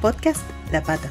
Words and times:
Podcast 0.00 0.48
La 0.70 0.80
Pata, 0.80 1.10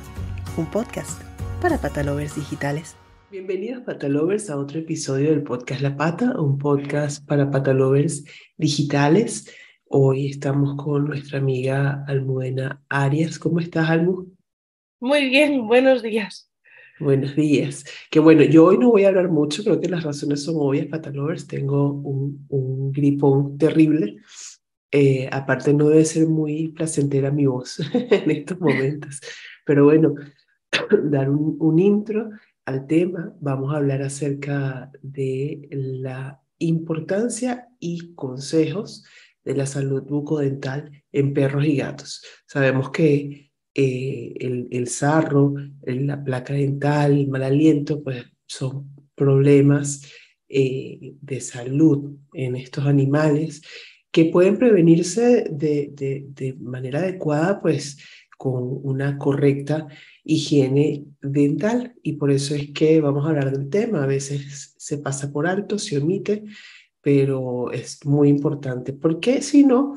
un 0.55 0.65
podcast 0.65 1.21
para 1.61 1.77
patalovers 1.77 2.37
digitales. 2.37 2.95
Bienvenidos 3.29 3.83
patalovers 3.83 4.49
a 4.49 4.57
otro 4.57 4.79
episodio 4.79 5.31
del 5.31 5.43
podcast 5.43 5.81
La 5.81 5.97
Pata, 5.97 6.39
un 6.39 6.57
podcast 6.57 7.27
para 7.27 7.51
patalovers 7.51 8.23
digitales. 8.55 9.53
Hoy 9.89 10.27
estamos 10.27 10.81
con 10.81 11.03
nuestra 11.03 11.39
amiga 11.39 12.05
Almudena 12.07 12.81
Arias. 12.87 13.39
¿Cómo 13.39 13.59
estás, 13.59 13.89
Almu? 13.89 14.27
Muy 15.01 15.27
bien, 15.27 15.67
buenos 15.67 16.01
días. 16.01 16.49
Buenos 16.97 17.35
días. 17.35 17.83
Que 18.09 18.21
bueno, 18.21 18.43
yo 18.43 18.67
hoy 18.67 18.77
no 18.77 18.91
voy 18.91 19.03
a 19.03 19.09
hablar 19.09 19.27
mucho, 19.27 19.65
creo 19.65 19.81
que 19.81 19.89
las 19.89 20.05
razones 20.05 20.45
son 20.45 20.55
obvias, 20.59 20.87
patalovers. 20.87 21.45
Tengo 21.45 21.91
un, 21.91 22.45
un 22.47 22.93
gripón 22.93 23.57
terrible 23.57 24.21
eh, 24.91 25.29
aparte 25.31 25.73
no 25.73 25.89
debe 25.89 26.05
ser 26.05 26.27
muy 26.27 26.69
placentera 26.69 27.31
mi 27.31 27.45
voz 27.45 27.79
en 27.93 28.31
estos 28.31 28.59
momentos, 28.59 29.21
pero 29.65 29.85
bueno, 29.85 30.15
dar 31.03 31.29
un, 31.29 31.57
un 31.59 31.79
intro 31.79 32.29
al 32.65 32.87
tema, 32.87 33.33
vamos 33.39 33.73
a 33.73 33.77
hablar 33.77 34.01
acerca 34.01 34.91
de 35.01 35.67
la 35.71 36.41
importancia 36.59 37.67
y 37.79 38.13
consejos 38.13 39.05
de 39.45 39.55
la 39.55 39.65
salud 39.65 40.03
bucodental 40.03 40.91
en 41.11 41.33
perros 41.33 41.65
y 41.65 41.77
gatos. 41.77 42.23
Sabemos 42.45 42.91
que 42.91 43.51
eh, 43.73 44.33
el, 44.39 44.67
el, 44.71 44.87
sarro, 44.87 45.53
la 45.85 46.23
placa 46.23 46.53
dental, 46.53 47.13
el 47.13 47.27
mal 47.27 47.43
aliento, 47.43 48.03
pues 48.03 48.25
son 48.45 48.89
problemas 49.15 50.01
eh, 50.49 51.15
de 51.21 51.41
salud 51.41 52.17
en 52.33 52.55
estos 52.55 52.85
animales 52.85 53.61
que 54.17 54.25
pueden 54.25 54.57
prevenirse 54.57 55.45
de, 55.47 55.91
de, 55.93 56.53
manera 56.59 57.01
adecuada, 57.01 57.61
pues 57.61 57.99
con 58.35 58.79
una 58.81 59.19
correcta 59.19 59.89
higiene 60.23 61.05
dental 61.21 61.93
y 62.01 62.13
por 62.13 62.31
eso 62.31 62.55
es 62.55 62.71
que 62.71 62.99
vamos 62.99 63.23
a 63.23 63.29
hablar 63.29 63.55
del 63.55 63.69
tema. 63.69 64.01
A 64.01 64.07
veces 64.07 64.73
se 64.75 64.97
pasa 64.97 65.31
por 65.31 65.45
alto, 65.45 65.77
se 65.77 65.99
omite, 65.99 66.45
pero 66.99 67.71
es 67.71 68.03
muy 68.07 68.29
importante 68.29 68.91
porque 68.91 69.43
si 69.43 69.63
no, 69.63 69.93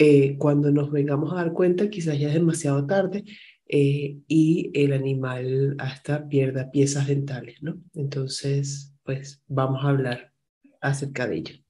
eh, 0.00 0.36
cuando 0.36 0.72
nos 0.72 0.90
vengamos 0.90 1.32
a 1.32 1.36
dar 1.36 1.52
cuenta 1.52 1.88
quizás 1.88 2.18
ya 2.18 2.26
es 2.26 2.34
demasiado 2.34 2.84
tarde 2.88 3.22
eh, 3.68 4.18
y 4.26 4.72
el 4.74 4.92
animal 4.92 5.76
hasta 5.78 6.26
pierda 6.26 6.72
piezas 6.72 7.06
dentales, 7.06 7.62
¿no? 7.62 7.80
Entonces, 7.94 8.92
pues 9.04 9.44
vamos 9.46 9.84
a 9.84 9.90
hablar 9.90 10.32
acerca 10.80 11.28
de 11.28 11.36
ello. 11.36 11.63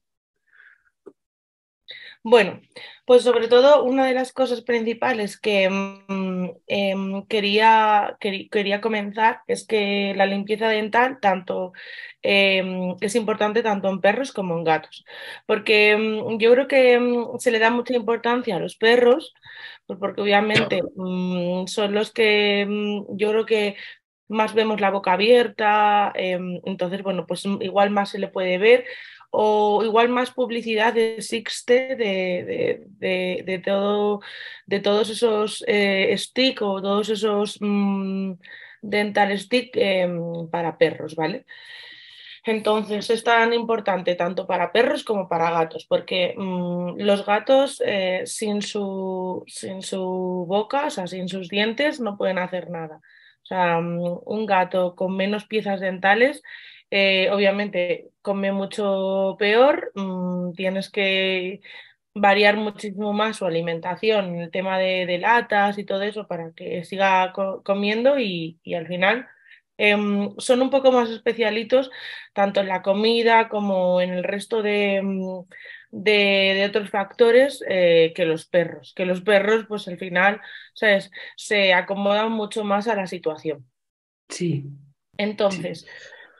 Bueno, 2.27 2.59
pues 3.05 3.21
sobre 3.21 3.47
todo 3.47 3.83
una 3.83 4.07
de 4.07 4.15
las 4.15 4.33
cosas 4.33 4.61
principales 4.61 5.39
que 5.39 5.69
mm, 5.69 6.49
em, 6.65 7.23
quería, 7.27 8.17
quería 8.19 8.81
comenzar 8.81 9.41
es 9.45 9.67
que 9.67 10.11
la 10.15 10.25
limpieza 10.25 10.67
dental 10.69 11.19
tanto 11.21 11.73
em, 12.23 12.95
es 12.99 13.13
importante 13.15 13.61
tanto 13.61 13.89
en 13.89 14.01
perros 14.01 14.31
como 14.31 14.57
en 14.57 14.63
gatos, 14.63 15.05
porque 15.45 15.95
mm, 15.95 16.39
yo 16.39 16.51
creo 16.53 16.67
que 16.67 16.99
mm, 16.99 17.37
se 17.37 17.51
le 17.51 17.59
da 17.59 17.69
mucha 17.69 17.93
importancia 17.95 18.55
a 18.55 18.59
los 18.59 18.75
perros, 18.75 19.35
pues 19.85 19.99
porque 19.99 20.21
obviamente 20.21 20.81
son 21.67 21.93
los 21.93 22.11
que 22.11 23.05
yo 23.09 23.29
creo 23.29 23.45
que 23.45 23.75
más 24.27 24.53
vemos 24.53 24.81
la 24.81 24.91
boca 24.91 25.13
abierta, 25.13 26.11
em, 26.15 26.59
entonces, 26.65 27.03
bueno, 27.03 27.25
pues 27.27 27.45
igual 27.45 27.89
más 27.91 28.09
se 28.09 28.19
le 28.19 28.27
puede 28.27 28.57
ver 28.57 28.85
o 29.37 29.83
igual 29.83 30.09
más 30.09 30.31
publicidad 30.31 30.97
existe 30.97 31.95
de, 31.95 32.85
de, 32.87 33.43
de, 33.45 33.59
todo, 33.59 34.21
de 34.65 34.79
todos 34.79 35.09
esos 35.09 35.63
eh, 35.67 36.15
stick 36.17 36.61
o 36.61 36.81
todos 36.81 37.09
esos 37.09 37.57
mm, 37.59 38.33
dental 38.81 39.37
stick 39.37 39.75
em, 39.75 40.49
para 40.49 40.77
perros, 40.77 41.15
¿vale? 41.15 41.45
Entonces 42.45 43.09
es 43.09 43.23
tan 43.23 43.53
importante 43.53 44.15
tanto 44.15 44.45
para 44.45 44.71
perros 44.71 45.03
como 45.03 45.27
para 45.27 45.49
gatos, 45.51 45.85
porque 45.85 46.35
mm, 46.37 46.99
los 46.99 47.25
gatos 47.25 47.81
eh, 47.85 48.21
sin, 48.25 48.61
su, 48.61 49.43
sin 49.47 49.81
su 49.81 50.45
boca, 50.47 50.85
o 50.85 50.89
sea, 50.89 51.07
sin 51.07 51.27
sus 51.27 51.49
dientes, 51.49 51.99
no 51.99 52.17
pueden 52.17 52.37
hacer 52.37 52.69
nada. 52.69 53.01
O 53.45 53.47
sea, 53.47 53.79
mm, 53.79 54.19
un 54.25 54.45
gato 54.45 54.95
con 54.95 55.15
menos 55.15 55.45
piezas 55.45 55.79
dentales 55.79 56.43
eh, 56.91 57.29
obviamente 57.31 58.11
come 58.21 58.51
mucho 58.51 59.35
peor, 59.39 59.91
mm, 59.95 60.53
tienes 60.53 60.89
que 60.89 61.61
variar 62.13 62.57
muchísimo 62.57 63.13
más 63.13 63.37
su 63.37 63.45
alimentación, 63.45 64.35
el 64.35 64.51
tema 64.51 64.79
de, 64.79 65.17
latas 65.19 65.77
y 65.77 65.85
todo 65.85 66.03
eso 66.03 66.27
para 66.27 66.51
que 66.53 66.83
siga 66.85 67.33
comiendo 67.63 68.19
y, 68.19 68.59
al 68.75 68.87
final 68.87 69.27
em, 69.77 70.33
son 70.37 70.61
un 70.61 70.69
poco 70.69 70.91
más 70.91 71.09
especialitos 71.09 71.91
tanto 72.33 72.61
en 72.61 72.67
la 72.69 72.81
comida 72.81 73.49
como 73.49 73.99
en 74.01 74.11
el 74.11 74.23
resto 74.23 74.61
de, 74.61 75.01
de, 75.91 76.65
otros 76.67 76.89
factores 76.89 77.63
eh, 77.67 78.13
que 78.15 78.25
los 78.25 78.45
perros, 78.45 78.93
que 78.95 79.05
los 79.05 79.21
perros 79.21 79.65
pues 79.67 79.87
al 79.87 79.97
final 79.97 80.41
¿sabes? 80.73 81.11
se 81.35 81.73
acomodan 81.73 82.31
mucho 82.31 82.63
más 82.63 82.87
a 82.87 82.95
la 82.95 83.07
situación. 83.07 83.65
Sí. 84.29 84.65
Entonces, 85.17 85.85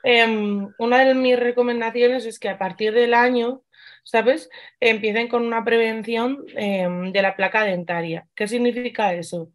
Em, 0.08 0.72
una 0.78 1.04
de 1.04 1.14
mis 1.14 1.36
recomendaciones 1.36 2.26
es 2.26 2.38
que 2.38 2.48
a 2.48 2.58
partir 2.58 2.92
del 2.94 3.12
año, 3.12 3.64
¿sabes? 4.04 4.48
Empiecen 4.78 5.26
con 5.26 5.44
una 5.44 5.64
prevención 5.64 6.44
em, 6.54 7.10
de 7.12 7.22
la 7.22 7.34
placa 7.34 7.64
dentaria. 7.64 8.28
¿Qué 8.36 8.46
significa 8.46 9.14
eso? 9.14 9.50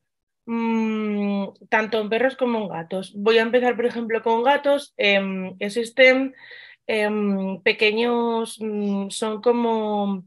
Mm, 0.45 1.53
tanto 1.69 2.01
en 2.01 2.09
perros 2.09 2.35
como 2.35 2.63
en 2.63 2.67
gatos. 2.67 3.13
Voy 3.15 3.37
a 3.37 3.43
empezar, 3.43 3.77
por 3.77 3.85
ejemplo, 3.85 4.21
con 4.21 4.43
gatos. 4.43 4.93
Em, 4.97 5.55
existen 6.91 7.61
pequeños, 7.63 8.57
mm, 8.59 9.09
son 9.09 9.41
como 9.41 10.23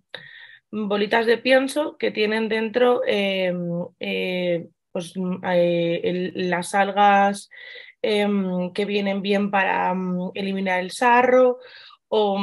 bolitas 0.70 1.26
de 1.26 1.38
pienso 1.38 1.96
que 1.98 2.10
tienen 2.10 2.48
dentro 2.48 3.02
eh, 3.06 4.68
pues, 4.92 5.16
mm, 5.16 5.36
eh, 5.44 6.32
las 6.34 6.74
algas 6.74 7.48
Em, 8.06 8.70
que 8.74 8.84
vienen 8.84 9.22
bien 9.22 9.50
para 9.50 9.94
mm, 9.94 10.32
eliminar 10.34 10.80
el 10.80 10.90
sarro, 10.90 11.58
o 12.08 12.38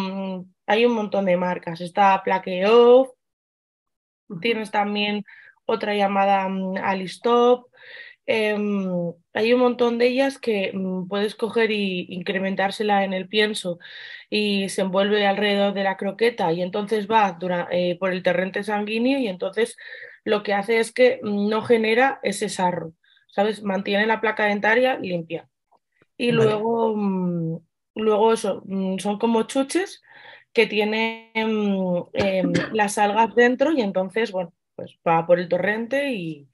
hay 0.66 0.86
un 0.86 0.94
montón 0.94 1.26
de 1.26 1.38
marcas. 1.38 1.82
Está 1.82 2.24
Plaque 2.24 2.66
Off, 2.66 3.09
tienes 4.42 4.72
también 4.72 5.24
otra 5.68 5.94
llamada 5.94 6.48
um, 6.48 6.76
Alistop. 6.78 7.71
Em, 8.34 9.14
hay 9.34 9.53
un 9.53 9.59
montón 9.59 9.97
de 9.97 10.08
ellas 10.08 10.40
que 10.40 10.72
puedes 11.09 11.36
coger 11.36 11.69
y 11.69 12.06
incrementársela 12.09 13.03
en 13.03 13.12
el 13.12 13.28
pienso 13.28 13.78
y 14.30 14.69
se 14.69 14.84
envuelve 14.84 15.28
alrededor 15.28 15.74
de 15.74 15.84
la 15.84 15.97
croqueta 15.97 16.50
y 16.53 16.62
entonces 16.62 17.09
va 17.12 17.38
eh, 17.72 17.97
por 18.00 18.14
el 18.14 18.24
torrente 18.24 18.64
sanguíneo 18.64 19.20
y 19.20 19.28
entonces 19.28 19.75
lo 20.24 20.44
que 20.44 20.53
hace 20.53 20.80
es 20.80 20.94
que 20.94 21.20
no 21.24 21.62
genera 21.62 22.22
ese 22.24 22.47
sarro, 22.47 22.94
¿sabes? 23.28 23.64
Mantiene 23.64 24.06
la 24.06 24.22
placa 24.22 24.46
dentaria 24.46 24.97
limpia. 24.97 25.50
Y 26.16 26.31
luego, 26.31 26.96
mm, 26.96 27.58
luego 27.96 28.31
eso, 28.31 28.64
mm, 28.66 29.00
son 29.00 29.20
como 29.20 29.44
chuches 29.44 30.02
que 30.53 30.68
tienen 30.68 31.31
em, 32.14 32.53
las 32.72 32.97
algas 32.97 33.36
dentro 33.36 33.74
y 33.74 33.81
entonces, 33.81 34.31
bueno, 34.31 34.53
pues 34.75 34.97
va 35.06 35.28
por 35.28 35.38
el 35.38 35.50
torrente 35.50 36.14
y, 36.14 36.47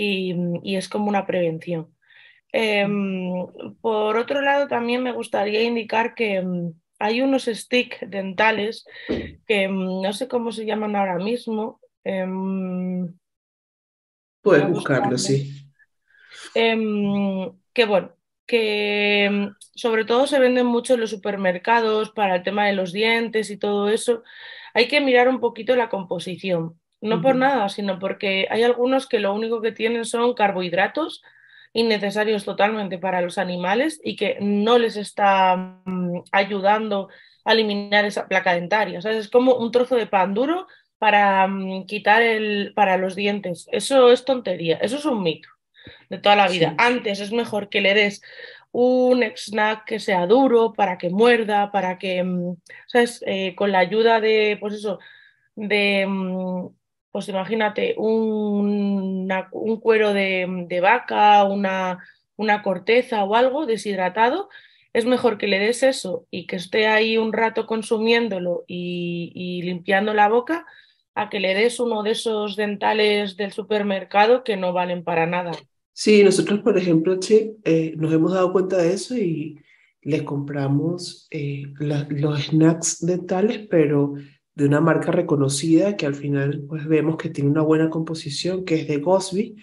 y, 0.00 0.76
es 0.76 0.88
como 0.88 1.08
una 1.08 1.26
prevención. 1.26 1.94
Em, 2.52 3.46
por 3.80 4.16
otro 4.16 4.40
lado, 4.40 4.68
también 4.68 5.02
me 5.02 5.12
gustaría 5.12 5.62
indicar 5.62 6.14
que 6.14 6.36
em, 6.36 6.72
hay 6.98 7.20
unos 7.20 7.44
sticks 7.46 7.98
dentales 8.08 8.86
que 9.46 9.68
no 9.68 10.12
sé 10.12 10.28
cómo 10.28 10.52
se 10.52 10.66
llaman 10.66 10.96
ahora 10.96 11.16
mismo. 11.16 11.80
Puedes 14.42 14.68
buscarlo, 14.68 15.18
sí. 15.18 15.68
que 16.54 17.84
bueno, 17.86 18.12
que 18.46 19.50
sobre 19.74 20.04
todo 20.04 20.26
se 20.26 20.38
venden 20.38 20.66
mucho 20.66 20.94
en 20.94 21.00
los 21.00 21.10
supermercados 21.10 22.10
para 22.10 22.36
el 22.36 22.42
tema 22.42 22.66
de 22.66 22.72
los 22.72 22.92
dientes 22.92 23.50
y 23.50 23.58
todo 23.58 23.88
eso, 23.88 24.22
hay 24.74 24.88
que 24.88 25.00
mirar 25.00 25.28
un 25.28 25.40
poquito 25.40 25.76
la 25.76 25.88
composición. 25.88 26.80
No 27.00 27.22
por 27.22 27.36
nada, 27.36 27.68
sino 27.68 27.98
porque 27.98 28.48
hay 28.50 28.64
algunos 28.64 29.06
que 29.06 29.20
lo 29.20 29.32
único 29.32 29.60
que 29.60 29.72
tienen 29.72 30.04
son 30.04 30.34
carbohidratos 30.34 31.22
innecesarios 31.72 32.44
totalmente 32.44 32.98
para 32.98 33.20
los 33.20 33.38
animales 33.38 34.00
y 34.02 34.16
que 34.16 34.38
no 34.40 34.78
les 34.78 34.96
está 34.96 35.56
mm, 35.84 36.22
ayudando 36.32 37.08
a 37.44 37.52
eliminar 37.52 38.04
esa 38.04 38.26
placa 38.26 38.54
dentaria. 38.54 38.98
es 38.98 39.28
como 39.28 39.54
un 39.54 39.70
trozo 39.70 39.96
de 39.96 40.06
pan 40.06 40.34
duro 40.34 40.66
para 40.98 41.46
mm, 41.46 41.86
quitar 41.86 42.22
el, 42.22 42.72
para 42.74 42.96
los 42.96 43.14
dientes. 43.14 43.68
Eso 43.70 44.10
es 44.10 44.24
tontería, 44.24 44.78
eso 44.82 44.96
es 44.96 45.04
un 45.04 45.22
mito 45.22 45.48
de 46.10 46.18
toda 46.18 46.36
la 46.36 46.48
vida. 46.48 46.74
Antes 46.78 47.20
es 47.20 47.32
mejor 47.32 47.68
que 47.68 47.80
le 47.80 47.94
des 47.94 48.22
un 48.72 49.22
snack 49.22 49.84
que 49.86 50.00
sea 50.00 50.26
duro 50.26 50.72
para 50.72 50.98
que 50.98 51.10
muerda, 51.10 51.70
para 51.70 51.98
que, 51.98 52.22
mm, 52.22 52.56
¿sabes? 52.86 53.22
Eh, 53.26 53.54
con 53.54 53.72
la 53.72 53.78
ayuda 53.78 54.20
de, 54.20 54.56
pues 54.60 54.74
eso, 54.74 54.98
de, 55.54 56.06
pues 57.18 57.30
imagínate, 57.30 57.96
un, 57.98 59.28
cuero 59.82 60.12
de, 60.12 60.78
vaca, 60.80 61.42
una, 61.42 61.98
corteza 62.62 63.24
o 63.24 63.34
algo 63.34 63.66
deshidratado, 63.66 64.48
es 64.92 65.04
mejor 65.04 65.36
que 65.36 65.48
le 65.48 65.58
des 65.58 65.82
eso 65.82 66.28
y 66.30 66.46
que 66.46 66.54
esté 66.54 66.86
ahí 66.86 67.18
un 67.18 67.32
rato 67.32 67.66
consumiéndolo 67.66 68.62
y, 68.68 69.62
limpiando 69.64 70.14
la 70.14 70.28
boca 70.28 70.64
a 71.16 71.28
que 71.28 71.40
le 71.40 71.54
des 71.54 71.80
uno 71.80 72.04
de 72.04 72.12
esos 72.12 72.54
dentales 72.54 73.36
del 73.36 73.50
supermercado 73.50 74.44
que 74.44 74.56
no 74.56 74.72
valen 74.72 75.02
para 75.02 75.26
nada. 75.26 75.50
Sí, 75.92 76.22
nosotros, 76.22 76.60
por 76.60 76.78
ejemplo, 76.78 77.18
eh, 77.64 77.94
nos 77.96 78.12
hemos 78.12 78.32
dado 78.32 78.52
cuenta 78.52 78.76
de 78.76 78.92
eso 78.92 79.16
y 79.16 79.58
les 80.02 80.22
compramos 80.22 81.26
eh, 81.32 81.64
los 81.80 82.44
snacks 82.44 83.04
dentales, 83.04 83.66
pero 83.68 84.14
de 84.58 84.64
una 84.64 84.80
marca 84.80 85.12
reconocida 85.12 85.96
que 85.96 86.04
al 86.04 86.16
final 86.16 86.64
pues 86.68 86.84
vemos 86.84 87.16
que 87.16 87.30
tiene 87.30 87.48
una 87.48 87.62
buena 87.62 87.90
composición, 87.90 88.64
que 88.64 88.74
es 88.74 88.88
de 88.88 88.96
Gosby. 88.98 89.54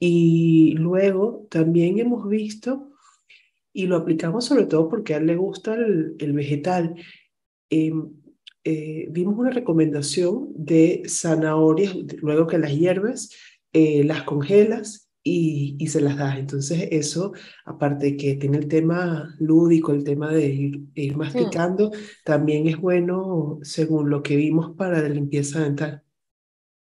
Y 0.00 0.74
luego 0.78 1.46
también 1.48 2.00
hemos 2.00 2.28
visto 2.28 2.90
y 3.72 3.86
lo 3.86 3.96
aplicamos 3.98 4.46
sobre 4.46 4.66
todo 4.66 4.88
porque 4.88 5.14
a 5.14 5.18
él 5.18 5.26
le 5.26 5.36
gusta 5.36 5.76
el, 5.76 6.32
vegetal. 6.32 6.96
Em, 7.70 8.10
eh, 8.64 9.06
vimos 9.10 9.38
una 9.38 9.50
recomendación 9.50 10.48
de 10.56 11.04
zanahorias, 11.06 11.94
luego 12.20 12.48
que 12.48 12.58
las 12.58 12.76
hierves, 12.76 13.30
eh, 13.72 14.02
las 14.02 14.24
congelas 14.24 15.08
y, 15.22 15.76
y, 15.78 15.86
se 15.88 16.00
las 16.00 16.16
das. 16.16 16.38
Entonces 16.38 16.88
eso, 16.90 17.32
aparte 17.64 18.06
de 18.06 18.16
que 18.16 18.34
tiene 18.34 18.58
el 18.58 18.68
tema 18.68 19.34
lúdico, 19.38 19.92
el 19.92 20.04
tema 20.04 20.30
de 20.32 20.46
ir, 20.46 20.80
ir 20.94 21.14
mm. 21.14 21.18
masticando, 21.18 21.92
también 22.24 22.66
es 22.66 22.76
bueno 22.76 23.58
según 23.62 24.10
lo 24.10 24.22
que 24.22 24.36
vimos 24.36 24.74
para 24.76 25.00
la 25.00 25.08
limpieza 25.08 25.60
dental. 25.60 26.02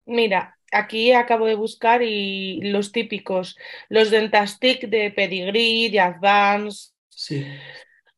Mira, 0.06 0.58
aquí 0.72 1.12
acabo 1.12 1.46
de 1.46 1.54
buscar 1.54 2.02
y 2.02 2.60
los 2.62 2.92
típicos, 2.92 3.56
los 3.88 4.10
Dentastic 4.10 4.88
de 4.88 5.10
Pedigree, 5.10 5.90
de 5.90 6.00
Advance. 6.00 6.92
Sí. 7.08 7.44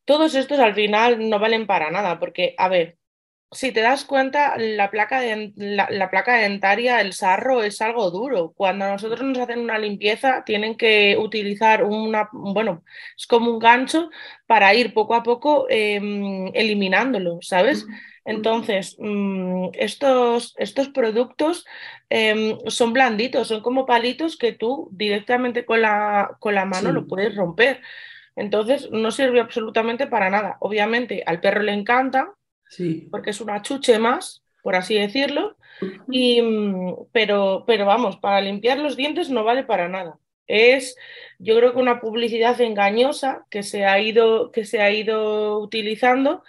Todos 0.03 0.35
estos 0.35 0.59
al 0.59 0.73
final 0.73 1.29
no 1.29 1.39
valen 1.39 1.67
para 1.67 1.91
nada, 1.91 2.19
porque, 2.19 2.55
a 2.57 2.69
ver, 2.69 2.97
si 3.51 3.71
te 3.71 3.81
das 3.81 4.03
cuenta, 4.03 4.57
la 4.57 4.91
placa, 4.91 5.21
de, 5.21 5.53
la, 5.55 6.09
placa 6.09 6.35
dentaria, 6.37 6.99
el 6.99 7.13
sarro, 7.13 7.63
es 7.63 7.81
algo 7.81 8.11
duro. 8.11 8.53
Cuando 8.55 8.87
nosotros 8.87 9.21
nos 9.21 9.37
hacen 9.37 9.59
una 9.59 9.79
limpieza, 9.79 10.43
tienen 10.45 10.75
que 10.75 11.17
utilizar 11.17 11.83
una, 11.83 12.29
bueno, 12.33 12.83
es 13.17 13.25
como 13.25 13.51
un 13.51 13.59
gancho 13.59 14.09
para 14.47 14.73
ir 14.75 14.93
poco 14.93 15.15
a 15.15 15.23
poco 15.23 15.65
em, 15.69 16.51
eliminándolo, 16.53 17.39
¿sabes? 17.41 17.85
Entonces, 18.25 18.97
mm, 18.99 19.69
estos, 19.73 20.53
estos 20.57 20.89
productos 20.89 21.65
em, 22.09 22.57
son 22.67 22.91
blanditos, 22.91 23.47
son 23.47 23.61
como 23.61 23.85
palitos 23.85 24.37
que 24.37 24.51
tú 24.51 24.89
directamente 24.91 25.65
con 25.65 25.81
la, 25.81 26.35
con 26.39 26.53
la 26.55 26.65
mano 26.65 26.91
lo 26.91 27.07
puedes 27.07 27.35
romper. 27.35 27.81
Entonces, 28.35 28.89
no 28.91 29.11
sirve 29.11 29.39
absolutamente 29.39 30.07
para 30.07 30.29
nada. 30.29 30.57
Obviamente, 30.59 31.23
al 31.25 31.39
perro 31.39 31.61
le 31.63 31.73
encanta, 31.73 32.33
sí. 32.69 33.07
porque 33.11 33.31
es 33.31 33.41
una 33.41 33.61
chuche 33.61 33.99
más, 33.99 34.43
por 34.61 34.75
así 34.75 34.95
decirlo, 34.95 35.57
y, 36.09 36.41
mm, 36.41 37.07
pero, 37.11 37.63
pero 37.67 37.85
vamos, 37.85 38.17
para 38.17 38.41
limpiar 38.41 38.79
los 38.79 38.95
dientes 38.95 39.29
no 39.29 39.43
vale 39.43 39.63
para 39.63 39.87
nada. 39.87 40.17
Es, 40.47 40.95
yo 41.39 41.57
creo 41.57 41.73
que 41.73 41.79
una 41.79 41.99
publicidad 41.99 42.59
engañosa 42.61 43.45
que 43.49 43.63
se 43.63 43.85
ha 43.85 43.99
ido, 43.99 44.51
que 44.51 44.63
se 44.63 44.81
ha 44.81 44.91
ido 44.91 45.59
utilizando 45.59 46.43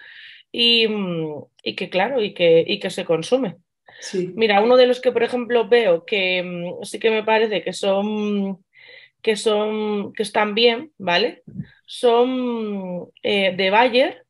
Mm, 0.52 1.42
y, 1.62 1.74
que 1.76 1.90
claro, 1.90 2.22
y 2.22 2.34
que, 2.34 2.64
y 2.66 2.78
que 2.80 2.90
se 2.90 3.04
consume. 3.04 3.56
Mira, 4.34 4.62
uno 4.62 4.76
de 4.76 4.86
los 4.86 5.00
que, 5.00 5.12
por 5.12 5.22
ejemplo, 5.22 5.68
veo 5.68 6.04
que 6.04 6.42
mm, 6.42 6.84
sí 6.84 6.98
que 6.98 7.10
me 7.10 7.24
parece 7.24 7.62
que 7.62 7.72
son 7.72 8.64
que 9.22 9.36
son 9.36 10.12
que 10.12 10.22
están 10.22 10.54
bien, 10.54 10.92
¿vale? 10.98 11.42
Son 11.86 13.10
eh, 13.22 13.54
de 13.56 13.70
Bayer, 13.70 14.24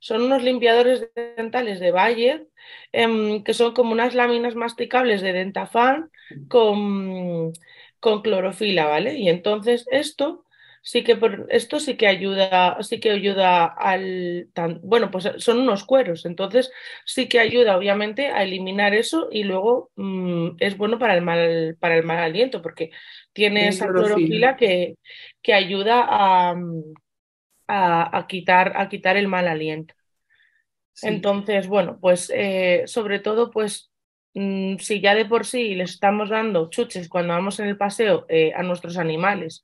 son 0.00 0.22
unos 0.22 0.42
limpiadores 0.42 1.08
dentales 1.36 1.78
de 1.80 1.92
Bayer, 1.92 2.46
em, 2.92 3.44
que 3.44 3.54
son 3.54 3.74
como 3.74 3.92
unas 3.92 4.14
láminas 4.14 4.56
masticables 4.56 5.20
de 5.22 5.32
Dentafan 5.32 6.10
con, 6.48 7.52
con 8.00 8.22
clorofila, 8.22 8.86
¿vale? 8.86 9.18
Y 9.18 9.28
entonces 9.28 9.86
esto 9.90 10.44
sí 10.82 11.04
que 11.04 11.18
esto 11.50 11.78
sí 11.78 11.96
que 11.96 12.06
ayuda, 12.06 12.78
sí 12.82 13.00
que 13.00 13.10
ayuda 13.10 13.66
al, 13.66 14.48
bueno, 14.82 15.10
pues 15.10 15.28
son 15.36 15.58
unos 15.58 15.84
cueros, 15.84 16.24
entonces 16.24 16.72
sí 17.04 17.28
que 17.28 17.38
ayuda 17.38 17.76
obviamente 17.76 18.28
a 18.28 18.42
eliminar 18.42 18.94
eso 18.94 19.28
y 19.30 19.44
luego 19.44 19.90
mm, 19.96 20.56
es 20.58 20.76
bueno 20.78 20.98
para 20.98 21.14
el 21.14 21.22
mal, 21.22 21.76
para 21.78 21.96
el 21.96 22.04
mal 22.04 22.18
aliento 22.18 22.62
porque 22.62 22.90
tiene 23.32 23.68
esa 23.68 23.92
clorofila 23.92 24.56
que, 24.56 24.96
que 25.42 25.52
ayuda 25.54 26.06
a, 26.08 26.54
a, 27.70 28.26
quitar, 28.28 28.72
a 28.76 28.88
quitar 28.88 29.16
el 29.16 29.28
mal 29.28 29.48
aliento. 29.48 29.94
Entonces, 31.02 31.66
bueno, 31.66 31.98
pues 32.00 32.30
eh, 32.34 32.82
sobre 32.86 33.20
todo, 33.20 33.50
pues 33.50 33.90
mm, 34.34 34.76
si 34.78 35.00
ya 35.00 35.14
de 35.14 35.24
por 35.24 35.46
sí 35.46 35.74
les 35.74 35.92
estamos 35.92 36.28
dando 36.28 36.68
chuches 36.68 37.08
cuando 37.08 37.34
vamos 37.34 37.58
en 37.60 37.68
el 37.68 37.76
paseo 37.76 38.26
eh, 38.28 38.52
a 38.54 38.62
nuestros 38.62 38.98
animales, 38.98 39.62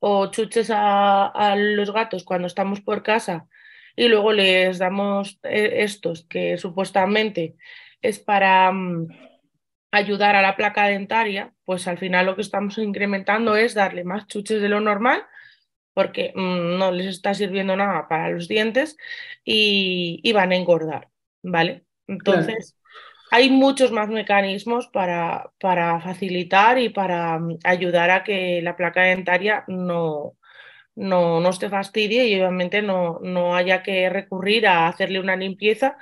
o 0.00 0.30
chuches 0.30 0.70
a, 0.72 1.54
los 1.56 1.92
gatos 1.92 2.24
cuando 2.24 2.46
estamos 2.46 2.80
por 2.80 3.02
casa 3.02 3.48
y 3.96 4.06
luego 4.08 4.32
les 4.32 4.78
damos 4.78 5.40
eh, 5.42 5.82
estos 5.82 6.24
que 6.24 6.56
supuestamente 6.56 7.56
es 8.00 8.20
para 8.20 8.70
mm, 8.70 9.08
ayudar 9.90 10.36
a 10.36 10.42
la 10.42 10.56
placa 10.56 10.86
dentaria, 10.86 11.52
pues 11.64 11.88
al 11.88 11.98
final 11.98 12.26
lo 12.26 12.36
que 12.36 12.42
estamos 12.42 12.78
incrementando 12.78 13.56
es 13.56 13.74
darle 13.74 14.04
más 14.04 14.26
chuches 14.28 14.62
de 14.62 14.68
lo 14.68 14.80
normal 14.80 15.24
porque 15.98 16.32
mm, 16.32 16.78
no 16.78 16.92
les 16.92 17.06
está 17.06 17.34
sirviendo 17.34 17.74
nada 17.74 18.06
para 18.06 18.30
los 18.30 18.46
dientes 18.46 18.96
y, 19.44 20.32
van 20.32 20.52
a 20.52 20.54
engordar, 20.54 21.08
¿vale? 21.42 21.82
Entonces, 22.06 22.76
hay 23.32 23.50
muchos 23.50 23.90
más 23.90 24.08
mecanismos 24.08 24.86
para, 24.86 25.50
para 25.58 26.00
facilitar 26.00 26.78
y 26.78 26.90
para 26.90 27.40
mm, 27.40 27.58
ayudar 27.64 28.12
a 28.12 28.22
que 28.22 28.62
la 28.62 28.76
placa 28.76 29.02
dentaria 29.02 29.64
no, 29.66 30.36
no, 30.94 31.40
no 31.40 31.48
esté 31.50 31.68
fastidie 31.68 32.28
y 32.28 32.36
obviamente 32.36 32.80
no, 32.80 33.18
no 33.20 33.56
haya 33.56 33.82
que 33.82 34.08
recurrir 34.08 34.68
a 34.68 34.86
hacerle 34.86 35.18
una 35.18 35.34
limpieza 35.34 35.98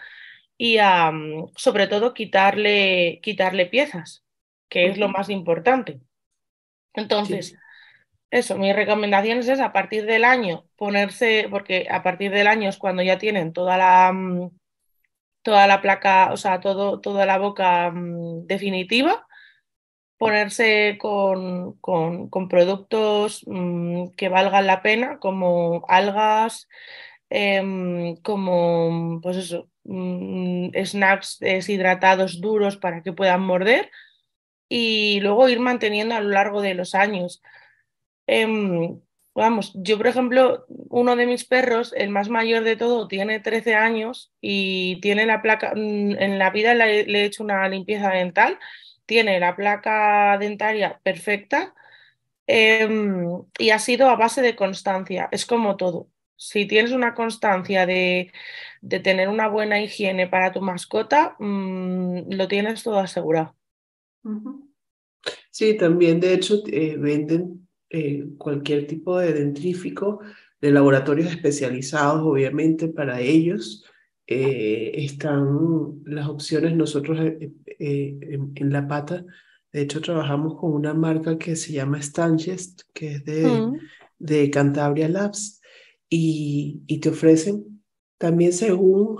y 0.58 0.76
a, 0.76 1.10
mm, 1.10 1.52
sobre 1.56 1.86
todo, 1.86 2.12
quitarle, 2.12 3.20
quitarle 3.22 3.64
piezas, 3.64 4.26
que 4.68 4.88
es 4.88 4.98
lo 4.98 5.08
más 5.08 5.30
importante. 5.30 6.00
Entonces, 6.92 7.56
eso, 8.30 8.56
mi 8.58 8.72
recomendación 8.72 9.38
es 9.38 9.60
a 9.60 9.72
partir 9.72 10.06
del 10.06 10.24
año 10.24 10.64
ponerse, 10.76 11.46
porque 11.50 11.86
a 11.90 12.02
partir 12.02 12.32
del 12.32 12.46
año 12.46 12.68
es 12.68 12.78
cuando 12.78 13.02
ya 13.02 13.18
tienen 13.18 13.52
toda 13.52 13.76
la 13.78 14.12
mm, 14.12 14.50
toda 15.46 15.68
la 15.68 15.80
placa, 15.80 16.32
o 16.32 16.36
sea, 16.36 16.60
todo, 16.60 17.00
toda 17.00 17.24
la 17.24 17.38
boca 17.38 17.90
mm, 17.92 18.46
definitiva, 18.46 19.26
ponerse 20.18 20.98
con, 21.00 21.74
con, 21.80 22.48
productos 22.48 23.42
mm, 23.46 24.08
que 24.16 24.28
valgan 24.28 24.66
la 24.66 24.82
pena, 24.82 25.18
como 25.20 25.84
algas, 25.88 26.68
em, 27.30 28.16
como 28.22 29.20
pues 29.22 29.36
eso, 29.36 29.68
snacks 30.84 31.38
deshidratados 31.40 32.40
duros 32.40 32.76
para 32.76 33.02
que 33.02 33.12
puedan 33.12 33.42
morder 33.42 33.90
y 34.68 35.20
luego 35.20 35.48
ir 35.48 35.60
manteniendo 35.60 36.14
a 36.16 36.20
lo 36.20 36.30
largo 36.30 36.60
de 36.62 36.74
los 36.74 36.94
años. 36.94 37.42
Em, 38.26 39.00
Vamos, 39.36 39.72
yo 39.74 39.98
por 39.98 40.06
ejemplo, 40.06 40.64
uno 40.68 41.14
de 41.14 41.26
mis 41.26 41.44
perros, 41.44 41.92
el 41.94 42.08
más 42.08 42.30
mayor 42.30 42.64
de 42.64 42.74
todo, 42.74 43.06
tiene 43.06 43.38
13 43.38 43.74
años 43.74 44.32
y 44.40 44.98
tiene 45.02 45.26
la 45.26 45.42
placa, 45.42 45.74
mm, 45.76 46.12
en 46.18 46.38
la 46.38 46.48
vida 46.48 46.74
le, 46.74 47.00
he 47.02 47.24
hecho 47.26 47.44
una 47.44 47.68
limpieza 47.68 48.08
dental, 48.08 48.58
tiene 49.04 49.38
la 49.38 49.54
placa 49.54 50.38
dentaria 50.38 51.00
perfecta 51.02 51.74
em, 52.46 53.42
y 53.58 53.70
ha 53.70 53.78
sido 53.78 54.08
a 54.08 54.16
base 54.16 54.40
de 54.40 54.56
constancia, 54.56 55.28
es 55.30 55.44
como 55.44 55.76
todo. 55.76 56.08
Si 56.36 56.66
tienes 56.66 56.92
una 56.92 57.14
constancia 57.14 57.84
de, 57.86 58.32
tener 59.02 59.28
una 59.28 59.48
buena 59.48 59.82
higiene 59.82 60.28
para 60.28 60.52
tu 60.52 60.62
mascota, 60.62 61.36
mm, 61.38 62.32
lo 62.32 62.48
tienes 62.48 62.82
todo 62.82 63.00
asegurado. 63.00 63.54
Sí, 65.50 65.76
también 65.76 66.20
de 66.20 66.34
hecho 66.34 66.62
eh, 66.68 66.96
venden 66.98 67.65
eh, 67.90 68.26
cualquier 68.38 68.86
tipo 68.86 69.18
de 69.18 69.32
dentrífico 69.32 70.20
de 70.60 70.70
laboratorios 70.70 71.30
especializados, 71.30 72.22
obviamente, 72.22 72.88
para 72.88 73.20
ellos. 73.20 73.84
Eh, 74.26 74.92
están 74.94 76.02
las 76.04 76.28
opciones 76.28 76.74
nosotros 76.74 77.18
eh, 77.20 77.48
en, 77.78 78.72
La 78.72 78.88
Pata. 78.88 79.24
De 79.72 79.82
hecho, 79.82 80.00
trabajamos 80.00 80.58
con 80.58 80.72
una 80.72 80.94
marca 80.94 81.38
que 81.38 81.54
se 81.54 81.72
llama 81.72 82.02
Stanchest, 82.02 82.82
que 82.92 83.14
es 83.16 83.24
de, 83.24 83.46
mm. 83.46 83.78
de 84.18 84.50
Cantabria 84.50 85.08
Labs, 85.08 85.60
y, 86.08 86.82
y 86.86 86.98
te 86.98 87.10
ofrecen 87.10 87.82
también 88.18 88.52
según 88.52 89.18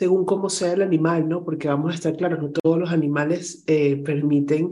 según 0.00 0.24
cómo 0.24 0.48
sea 0.48 0.72
el 0.72 0.80
animal, 0.80 1.28
¿no? 1.28 1.44
Porque 1.44 1.68
vamos 1.68 1.92
a 1.92 1.94
estar 1.94 2.16
claros, 2.16 2.40
no 2.40 2.50
todos 2.50 2.78
los 2.78 2.90
animales 2.90 3.62
eh, 3.66 3.96
permiten 3.96 4.70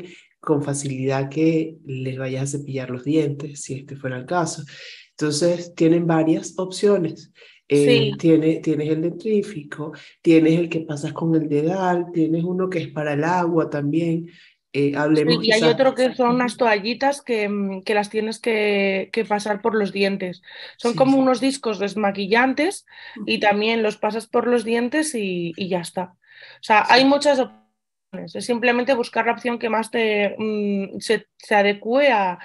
con 0.48 0.62
facilidad 0.62 1.28
que 1.28 1.76
les 1.84 2.16
vayas 2.16 2.44
a 2.44 2.58
cepillar 2.58 2.88
los 2.88 3.04
dientes, 3.04 3.60
si 3.60 3.74
este 3.74 3.96
fuera 3.96 4.16
el 4.16 4.24
caso. 4.24 4.62
Entonces, 5.10 5.74
tienen 5.74 6.06
varias 6.06 6.54
opciones. 6.56 7.30
Eh, 7.68 8.12
tienes, 8.18 8.62
tienes 8.62 8.88
el 8.88 9.02
dentrífico, 9.02 9.92
tienes 10.22 10.58
el 10.58 10.70
que 10.70 10.80
pasas 10.80 11.12
con 11.12 11.34
el 11.34 11.50
dedal, 11.50 12.06
tienes 12.14 12.44
uno 12.44 12.70
que 12.70 12.78
es 12.78 12.88
para 12.88 13.12
el 13.12 13.24
agua 13.24 13.68
también. 13.68 14.30
Eh, 14.72 14.96
hablemos 14.96 15.44
y 15.44 15.52
hay 15.52 15.64
otro 15.64 15.94
que 15.94 16.14
son 16.14 16.36
unas 16.36 16.56
toallitas 16.56 17.20
que, 17.20 17.46
mm, 17.46 17.82
que 17.82 17.92
las 17.92 18.08
tienes 18.08 18.38
que, 18.38 19.10
que, 19.12 19.26
pasar 19.26 19.60
por 19.60 19.74
los 19.74 19.92
dientes. 19.92 20.40
Son 20.78 20.94
como 20.94 21.18
unos 21.18 21.42
discos 21.42 21.78
desmaquillantes 21.78 22.86
y 23.26 23.38
también 23.38 23.82
los 23.82 23.98
pasas 23.98 24.26
por 24.26 24.46
los 24.46 24.64
dientes 24.64 25.14
y, 25.14 25.52
y 25.58 25.68
ya 25.68 25.80
está. 25.80 26.14
O 26.54 26.62
sea, 26.62 26.86
hay 26.88 27.04
muchas 27.04 27.38
opciones. 27.38 27.67
Es 28.12 28.44
simplemente 28.44 28.94
buscar 28.94 29.26
la 29.26 29.32
opción 29.32 29.58
que 29.58 29.68
más 29.68 29.90
te, 29.90 30.34
mm, 30.38 30.98
se, 31.00 31.26
se 31.36 31.54
adecue 31.54 32.10
a, 32.10 32.38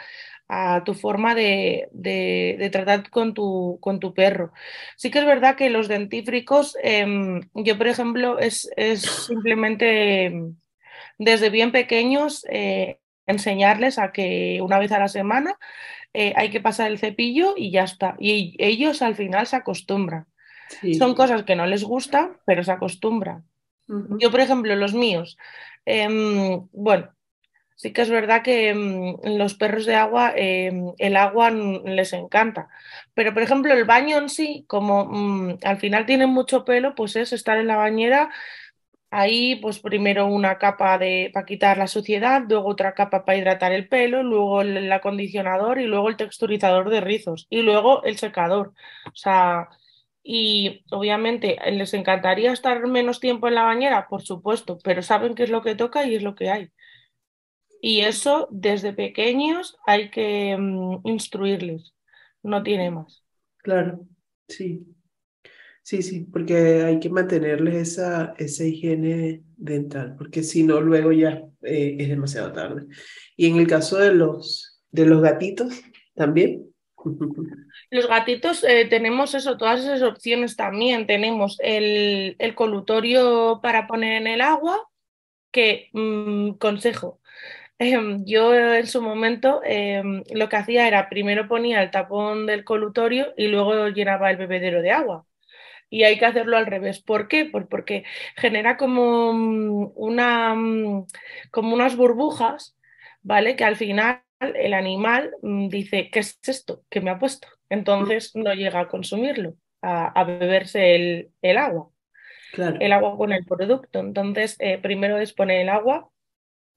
a 0.47 0.83
tu 0.83 0.93
forma 0.93 1.35
de, 1.35 1.87
de, 1.91 2.69
tratar 2.71 3.09
con 3.09 3.33
tu, 3.33 3.79
con 3.81 3.99
tu, 3.99 4.13
perro. 4.13 4.51
Sí 4.97 5.09
que 5.09 5.19
es 5.19 5.25
verdad 5.25 5.55
que 5.55 5.69
los 5.69 5.87
dentífricos, 5.87 6.77
em, 6.81 7.41
yo 7.53 7.77
por 7.77 7.87
ejemplo, 7.87 8.39
es, 8.39 8.69
es 8.75 9.01
simplemente 9.01 10.25
em, 10.25 10.55
desde 11.17 11.49
bien 11.49 11.71
pequeños 11.71 12.45
eh, 12.49 12.99
enseñarles 13.25 13.99
a 13.99 14.11
que 14.11 14.59
una 14.61 14.79
vez 14.79 14.91
a 14.91 14.99
la 14.99 15.07
semana 15.07 15.57
eh, 16.13 16.33
hay 16.35 16.49
que 16.49 16.61
pasar 16.61 16.91
el 16.91 16.99
cepillo 16.99 17.55
y 17.57 17.71
ya 17.71 17.83
está. 17.83 18.15
Y 18.19 18.55
ellos 18.59 19.01
al 19.01 19.15
final 19.15 19.47
se 19.47 19.55
acostumbran. 19.55 20.27
Son 20.97 21.13
cosas 21.13 21.43
que 21.43 21.55
no 21.55 21.67
les 21.67 21.83
gustan, 21.83 22.37
pero 22.45 22.63
se 22.63 22.71
acostumbran. 22.71 23.45
Yo, 23.87 24.31
por 24.31 24.39
ejemplo, 24.39 24.75
los 24.75 24.93
míos, 24.93 25.37
em, 25.85 26.67
bueno, 26.71 27.13
Sí 27.83 27.91
que 27.91 28.03
es 28.03 28.09
verdad 28.09 28.43
que 28.43 28.73
mm, 28.73 29.37
los 29.37 29.55
perros 29.55 29.85
de 29.85 29.95
agua, 29.95 30.33
em, 30.35 30.93
el 30.99 31.17
agua 31.17 31.51
les 31.51 32.13
encanta. 32.13 32.69
Pero, 33.13 33.33
por 33.33 33.43
ejemplo, 33.43 33.73
el 33.73 33.85
baño 33.85 34.17
en 34.17 34.29
sí, 34.29 34.63
como 34.67 35.05
mm, 35.05 35.57
al 35.63 35.77
final 35.79 36.05
tienen 36.05 36.29
mucho 36.29 36.63
pelo, 36.65 36.95
pues 36.95 37.15
es 37.15 37.33
estar 37.33 37.57
en 37.57 37.67
la 37.67 37.75
bañera. 37.77 38.29
Ahí, 39.11 39.57
pues 39.57 39.79
primero 39.79 40.27
una 40.27 40.57
capa 40.57 40.97
de, 40.97 41.29
para 41.33 41.45
quitar 41.45 41.77
la 41.77 41.87
suciedad, 41.87 42.43
luego 42.49 42.69
otra 42.69 42.93
capa 42.95 43.25
para 43.25 43.37
hidratar 43.37 43.71
el 43.73 43.87
pelo, 43.87 44.23
luego 44.23 44.61
el, 44.61 44.91
acondicionador 44.91 45.79
y 45.79 45.85
luego 45.85 46.09
el 46.09 46.17
texturizador 46.17 46.89
de 46.89 47.01
rizos 47.01 47.47
y 47.49 47.61
luego 47.63 48.03
el 48.03 48.17
secador. 48.17 48.73
O 49.07 49.15
sea, 49.15 49.69
y 50.23 50.83
obviamente 50.91 51.57
les 51.71 51.93
encantaría 51.93 52.53
estar 52.53 52.85
menos 52.87 53.19
tiempo 53.19 53.47
en 53.47 53.55
la 53.55 53.63
bañera, 53.63 54.07
por 54.07 54.21
supuesto, 54.23 54.79
pero 54.83 55.01
saben 55.03 55.35
qué 55.35 55.43
es 55.43 55.49
lo 55.49 55.61
que 55.61 55.75
toca 55.75 56.05
y 56.05 56.15
es 56.15 56.23
lo 56.23 56.35
que 56.35 56.49
hay. 56.49 56.71
Y 57.81 58.01
eso 58.01 58.47
desde 58.51 58.93
pequeños 58.93 59.77
hay 59.85 60.09
que 60.09 60.55
mm, 60.57 61.01
instruirles, 61.05 61.93
no 62.41 62.63
tiene 62.63 62.91
más. 62.91 63.23
Claro, 63.57 64.07
sí. 64.47 64.85
Sí, 65.81 66.01
sí, 66.01 66.21
porque 66.21 66.83
hay 66.83 66.99
que 66.99 67.09
mantenerles 67.09 67.75
esa, 67.75 68.33
esa 68.37 68.63
higiene 68.63 69.43
dental, 69.57 70.15
porque 70.17 70.41
si 70.41 70.63
no, 70.63 70.79
luego 70.79 71.11
ya 71.11 71.43
eh, 71.61 71.97
es 71.99 72.07
demasiado 72.07 72.53
tarde. 72.53 72.87
Y 73.35 73.47
en 73.47 73.57
el 73.57 73.67
caso 73.67 73.97
de 73.97 74.13
los, 74.13 74.81
de 74.91 75.05
los 75.05 75.21
gatitos, 75.21 75.81
también. 76.15 76.69
Los 77.93 78.07
gatitos 78.07 78.63
eh, 78.63 78.85
tenemos 78.89 79.35
eso, 79.35 79.57
todas 79.57 79.81
esas 79.81 80.01
opciones 80.01 80.55
también. 80.55 81.05
Tenemos 81.07 81.57
el, 81.61 82.35
colutorio 82.55 83.59
para 83.61 83.87
poner 83.87 84.21
en 84.21 84.27
el 84.27 84.41
agua, 84.41 84.89
que, 85.51 85.89
mm, 85.93 86.53
consejo, 86.53 87.21
Em, 87.79 88.23
yo 88.25 88.53
en 88.55 88.87
su 88.87 89.01
momento 89.01 89.61
em, 89.65 90.23
lo 90.31 90.47
que 90.47 90.55
hacía 90.55 90.87
era 90.87 91.09
primero 91.09 91.47
ponía 91.47 91.81
el 91.83 91.91
tapón 91.91 92.45
del 92.45 92.63
colutorio 92.63 93.33
y 93.35 93.47
luego 93.47 93.89
llenaba 93.89 94.31
el 94.31 94.37
bebedero 94.37 94.81
de 94.81 94.91
agua. 94.91 95.25
Y 95.89 96.03
hay 96.03 96.17
que 96.19 96.25
hacerlo 96.25 96.57
al 96.57 96.65
revés. 96.67 97.01
¿Por 97.01 97.27
qué? 97.27 97.45
Pues 97.45 97.65
porque 97.69 98.03
genera 98.37 98.77
como, 98.77 99.33
mm, 99.33 99.93
una, 99.95 100.55
mm, 100.55 101.07
como 101.51 101.73
unas 101.75 101.95
burbujas, 101.95 102.77
¿vale? 103.21 103.55
Que 103.55 103.65
al 103.65 103.75
final 103.75 104.23
el 104.43 104.73
animal 104.73 105.31
mm, 105.41 105.67
dice, 105.69 106.09
¿qué 106.11 106.19
es 106.19 106.39
esto 106.45 106.83
que 106.89 107.01
me 107.01 107.09
ha 107.11 107.19
puesto? 107.19 107.47
Entonces 107.69 108.35
no 108.35 108.53
llega 108.53 108.81
a 108.81 108.87
consumirlo, 108.87 109.55
a, 109.81 110.23
beberse 110.23 110.95
el, 110.95 111.31
el 111.41 111.57
agua. 111.57 111.89
El 112.57 112.93
agua 112.93 113.17
con 113.17 113.33
el 113.33 113.45
producto. 113.45 113.99
Entonces, 113.99 114.55
eh, 114.59 114.77
primero 114.77 115.17
es 115.17 115.33
poner 115.33 115.61
el 115.61 115.69
agua 115.69 116.09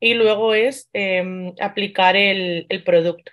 y 0.00 0.14
luego 0.14 0.54
es 0.54 0.88
em, 0.92 1.54
aplicar 1.60 2.16
el, 2.16 2.66
producto. 2.84 3.32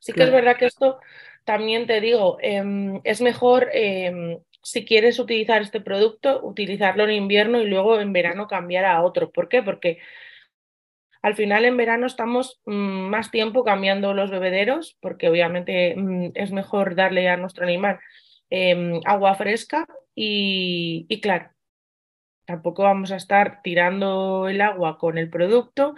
Sí 0.00 0.12
que 0.12 0.22
es 0.22 0.32
verdad 0.32 0.56
que 0.56 0.66
esto 0.66 0.98
también 1.44 1.86
te 1.86 2.00
digo, 2.00 2.38
em, 2.40 3.00
es 3.04 3.20
mejor 3.20 3.68
em, 3.72 4.38
si 4.62 4.84
quieres 4.84 5.18
utilizar 5.18 5.62
este 5.62 5.80
producto, 5.80 6.40
utilizarlo 6.42 7.04
en 7.04 7.12
invierno 7.12 7.60
y 7.60 7.66
luego 7.66 8.00
en 8.00 8.12
verano 8.12 8.46
cambiar 8.48 8.86
a 8.86 9.02
otro. 9.02 9.30
¿Por 9.30 9.48
qué? 9.48 9.62
Porque 9.62 9.98
al 11.24 11.34
final 11.34 11.64
en 11.64 11.76
verano 11.76 12.06
estamos 12.06 12.60
mm, 12.66 13.08
más 13.08 13.30
tiempo 13.30 13.64
cambiando 13.64 14.14
los 14.14 14.30
bebederos, 14.30 14.96
porque 15.00 15.28
obviamente 15.28 15.96
mm, 15.96 16.32
es 16.34 16.52
mejor 16.52 16.94
darle 16.94 17.28
a 17.28 17.36
nuestro 17.36 17.64
animal 17.64 17.98
agua 19.04 19.34
fresca 19.34 19.88
y, 20.14 21.06
y 21.08 21.20
claro, 21.20 21.50
Tampoco 22.46 22.82
vamos 22.82 23.10
a 23.10 23.16
estar 23.16 23.62
tirando 23.62 24.48
el 24.48 24.60
agua 24.60 24.98
con 24.98 25.16
el 25.16 25.30
producto, 25.30 25.94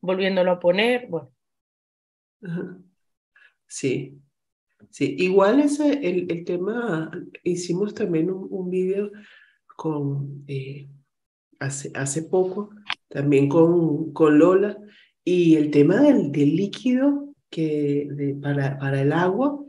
volviéndolo 0.00 0.52
a 0.52 0.60
poner. 0.60 1.08
Bueno. 1.08 1.32
Sí, 3.66 4.20
sí. 4.90 5.16
Igual 5.18 5.60
ese, 5.60 5.92
el, 6.08 6.30
el 6.30 6.44
tema, 6.44 7.10
hicimos 7.42 7.94
también 7.94 8.30
un, 8.30 8.46
un 8.48 8.70
vídeo 8.70 9.10
con, 9.66 10.44
eh, 10.46 10.88
hace, 11.58 11.90
hace 11.94 12.22
poco, 12.22 12.70
también 13.08 13.48
con, 13.48 14.12
con 14.12 14.38
Lola, 14.38 14.78
y 15.24 15.56
el 15.56 15.70
tema 15.70 16.00
del, 16.00 16.32
del 16.32 16.56
líquido 16.56 17.34
que, 17.50 18.36
para, 18.42 18.78
para 18.78 19.02
el 19.02 19.12
agua 19.12 19.64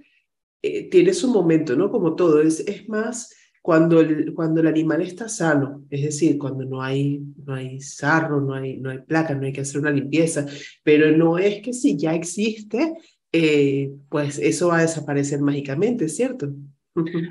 eh, 0.61 0.89
tiene 0.89 1.13
su 1.13 1.29
momento, 1.29 1.75
¿no? 1.75 1.91
Como 1.91 2.15
todo, 2.15 2.41
es, 2.41 2.61
es 2.61 2.87
más 2.89 3.33
cuando 3.61 3.99
el, 3.99 4.33
cuando 4.33 4.61
el 4.61 4.67
animal 4.67 5.01
está 5.01 5.27
sano, 5.29 5.85
es 5.89 6.03
decir, 6.03 6.37
cuando 6.37 6.65
no 6.65 6.81
hay, 6.81 7.21
no 7.45 7.53
hay 7.53 7.79
sarro, 7.81 8.41
no 8.41 8.53
hay, 8.53 8.77
no 8.77 8.89
hay 8.89 8.99
placa, 8.99 9.35
no 9.35 9.45
hay 9.45 9.53
que 9.53 9.61
hacer 9.61 9.81
una 9.81 9.91
limpieza, 9.91 10.45
pero 10.83 11.15
no 11.15 11.37
es 11.37 11.61
que 11.61 11.73
si 11.73 11.97
ya 11.97 12.15
existe, 12.15 12.93
eh, 13.31 13.91
pues 14.09 14.39
eso 14.39 14.69
va 14.69 14.79
a 14.79 14.81
desaparecer 14.81 15.41
mágicamente, 15.41 16.09
¿cierto? 16.09 16.51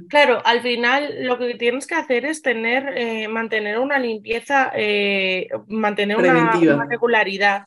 Claro, 0.09 0.41
al 0.45 0.61
final 0.61 1.27
lo 1.27 1.39
que 1.39 1.55
tienes 1.55 1.87
que 1.87 1.95
hacer 1.95 2.25
es 2.25 2.43
tener, 2.43 2.97
eh, 2.97 3.29
mantener 3.29 3.79
una 3.79 3.99
limpieza, 3.99 4.71
eh, 4.75 5.49
mantener 5.69 6.17
una, 6.17 6.57
una, 6.57 6.87
regularidad. 6.87 7.65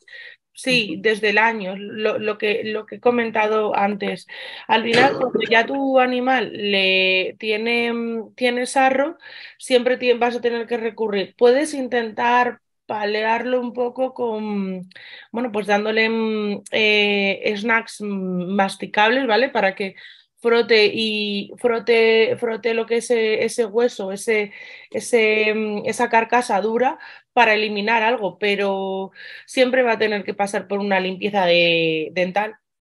Sí, 0.54 0.96
desde 1.00 1.30
el 1.30 1.38
año, 1.38 1.76
lo, 1.76 2.36
que, 2.36 2.62
lo 2.64 2.84
que 2.84 2.96
he 2.96 3.00
comentado 3.00 3.74
antes. 3.74 4.26
Al 4.68 4.82
final, 4.82 5.16
cuando 5.18 5.40
ya 5.50 5.64
tu 5.64 5.98
animal 5.98 6.50
le 6.52 7.36
tiene, 7.38 7.92
mm, 7.92 8.34
tiene 8.34 8.66
sarro, 8.66 9.16
siempre 9.58 9.96
vas 10.14 10.36
a 10.36 10.40
tener 10.42 10.66
que 10.66 10.76
recurrir. 10.76 11.34
Puedes 11.38 11.72
intentar 11.72 12.60
palearlo 12.86 13.60
un 13.60 13.72
poco 13.72 14.12
con, 14.12 14.88
bueno, 15.32 15.50
pues 15.52 15.66
dándole 15.66 16.08
mm, 16.10 16.62
eh, 16.72 17.54
snacks 17.56 18.02
mm, 18.02 18.54
masticables, 18.54 19.26
¿vale? 19.26 19.48
Para 19.48 19.74
que 19.74 19.94
frote 20.42 20.90
y 20.92 21.52
frote, 21.56 22.36
frote 22.36 22.74
lo 22.74 22.84
que 22.84 22.96
es 22.96 23.10
ese, 23.10 23.64
hueso, 23.64 24.10
ese, 24.10 24.52
ese, 24.90 25.54
mm, 25.54 25.82
esa 25.86 26.08
carcasa 26.08 26.60
dura 26.60 26.98
para 27.32 27.54
eliminar 27.54 28.02
algo, 28.02 28.38
pero 28.38 29.12
siempre 29.46 29.82
va 29.82 29.92
a 29.92 29.98
tener 29.98 30.24
que 30.24 30.34
pasar 30.34 30.66
por 30.66 30.80
una 30.80 30.98
limpieza 30.98 31.46
de, 31.46 32.10
dental, 32.12 32.56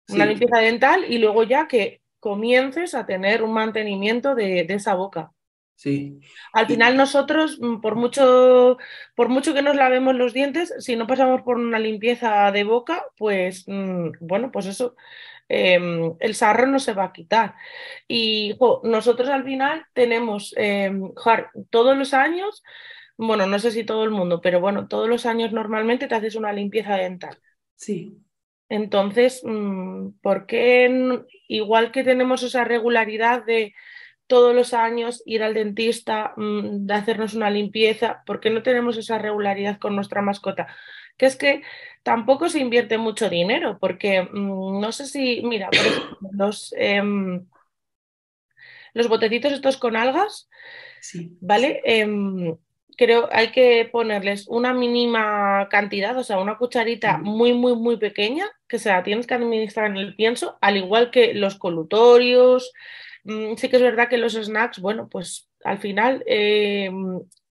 una 0.09 0.25
limpieza 0.25 0.57
dental 0.59 1.05
y 1.07 1.19
luego 1.19 1.43
ya 1.43 1.67
que 1.67 2.01
comiences 2.19 2.95
a 2.95 3.05
tener 3.05 3.43
un 3.43 3.53
mantenimiento 3.53 4.33
de, 4.33 4.65
esa 4.67 4.95
boca. 4.95 5.31
Sí. 5.75 6.19
Al 6.53 6.67
final 6.67 6.97
nosotros, 6.97 7.59
mm, 7.61 7.79
por 7.79 7.95
mucho, 7.95 8.77
por 9.13 9.29
mucho 9.29 9.53
que 9.53 9.61
nos 9.61 9.75
lavemos 9.75 10.15
los 10.15 10.33
dientes, 10.33 10.73
si 10.79 10.95
no 10.95 11.05
pasamos 11.05 11.43
por 11.43 11.57
una 11.57 11.77
limpieza 11.77 12.51
de 12.51 12.63
boca, 12.63 13.05
pues 13.17 13.65
mm, 13.67 14.13
bueno, 14.21 14.51
pues 14.51 14.65
eso 14.65 14.95
Em, 15.47 16.15
el 16.19 16.35
sarro 16.35 16.67
no 16.67 16.79
se 16.79 16.93
va 16.93 17.05
a 17.05 17.13
quitar. 17.13 17.55
Y 18.07 18.57
nosotros 18.83 19.29
al 19.29 19.43
final 19.43 19.85
tenemos, 19.93 20.53
em, 20.57 21.11
todos 21.69 21.97
los 21.97 22.13
años, 22.13 22.63
bueno, 23.17 23.45
no 23.47 23.59
sé 23.59 23.71
si 23.71 23.83
todo 23.83 24.03
el 24.03 24.11
mundo, 24.11 24.41
pero 24.41 24.59
bueno, 24.59 24.87
todos 24.87 25.07
los 25.07 25.25
años 25.25 25.51
normalmente 25.51 26.07
te 26.07 26.15
haces 26.15 26.35
una 26.35 26.51
limpieza 26.53 26.95
dental. 26.95 27.39
Sí. 27.75 28.17
Entonces, 28.69 29.41
mm, 29.45 30.19
¿por 30.21 30.47
qué 30.47 31.23
igual 31.47 31.91
que 31.91 32.03
tenemos 32.03 32.43
esa 32.43 32.63
regularidad 32.63 33.45
de 33.45 33.73
todos 34.27 34.55
los 34.55 34.73
años 34.73 35.21
ir 35.25 35.43
al 35.43 35.53
dentista, 35.53 36.33
mm, 36.37 36.85
de 36.87 36.93
hacernos 36.93 37.33
una 37.33 37.49
limpieza, 37.49 38.23
porque 38.25 38.49
no 38.49 38.63
tenemos 38.63 38.97
esa 38.97 39.17
regularidad 39.19 39.79
con 39.79 39.95
nuestra 39.95 40.21
mascota. 40.21 40.67
Que 41.17 41.25
es 41.27 41.35
que 41.37 41.61
tampoco 42.03 42.49
se 42.49 42.59
invierte 42.59 42.97
mucho 42.97 43.29
dinero, 43.29 43.77
porque 43.79 44.23
mm, 44.23 44.79
no 44.81 44.91
sé 44.91 45.05
si, 45.07 45.41
mira, 45.43 45.69
por 45.77 45.87
ejemplo, 45.87 46.29
los, 46.33 46.73
em, 46.77 47.45
los 48.93 49.07
botecitos 49.07 49.51
estos 49.51 49.77
con 49.77 49.95
algas, 49.95 50.49
Sí. 51.01 51.37
¿vale? 51.41 51.81
Em, 51.85 52.57
creo 52.97 53.29
hay 53.31 53.51
que 53.51 53.87
ponerles 53.91 54.47
una 54.47 54.73
mínima 54.73 55.67
cantidad, 55.69 56.17
o 56.17 56.23
sea, 56.23 56.39
una 56.39 56.57
cucharita 56.57 57.17
muy, 57.19 57.53
muy, 57.53 57.75
muy 57.75 57.97
pequeña, 57.97 58.47
que 58.67 58.79
se 58.79 58.89
la 58.89 59.03
tienes 59.03 59.27
que 59.27 59.33
administrar 59.35 59.87
en 59.91 59.97
el 59.97 60.15
pienso, 60.15 60.57
al 60.61 60.77
igual 60.77 61.11
que 61.11 61.33
los 61.35 61.55
colutorios. 61.57 62.71
Mm, 63.25 63.55
sí 63.57 63.69
que 63.69 63.77
es 63.77 63.81
verdad 63.81 64.07
que 64.09 64.17
los 64.17 64.33
snacks, 64.33 64.79
bueno, 64.79 65.09
pues 65.09 65.49
al 65.63 65.79
final 65.79 66.23
eh, 66.27 66.91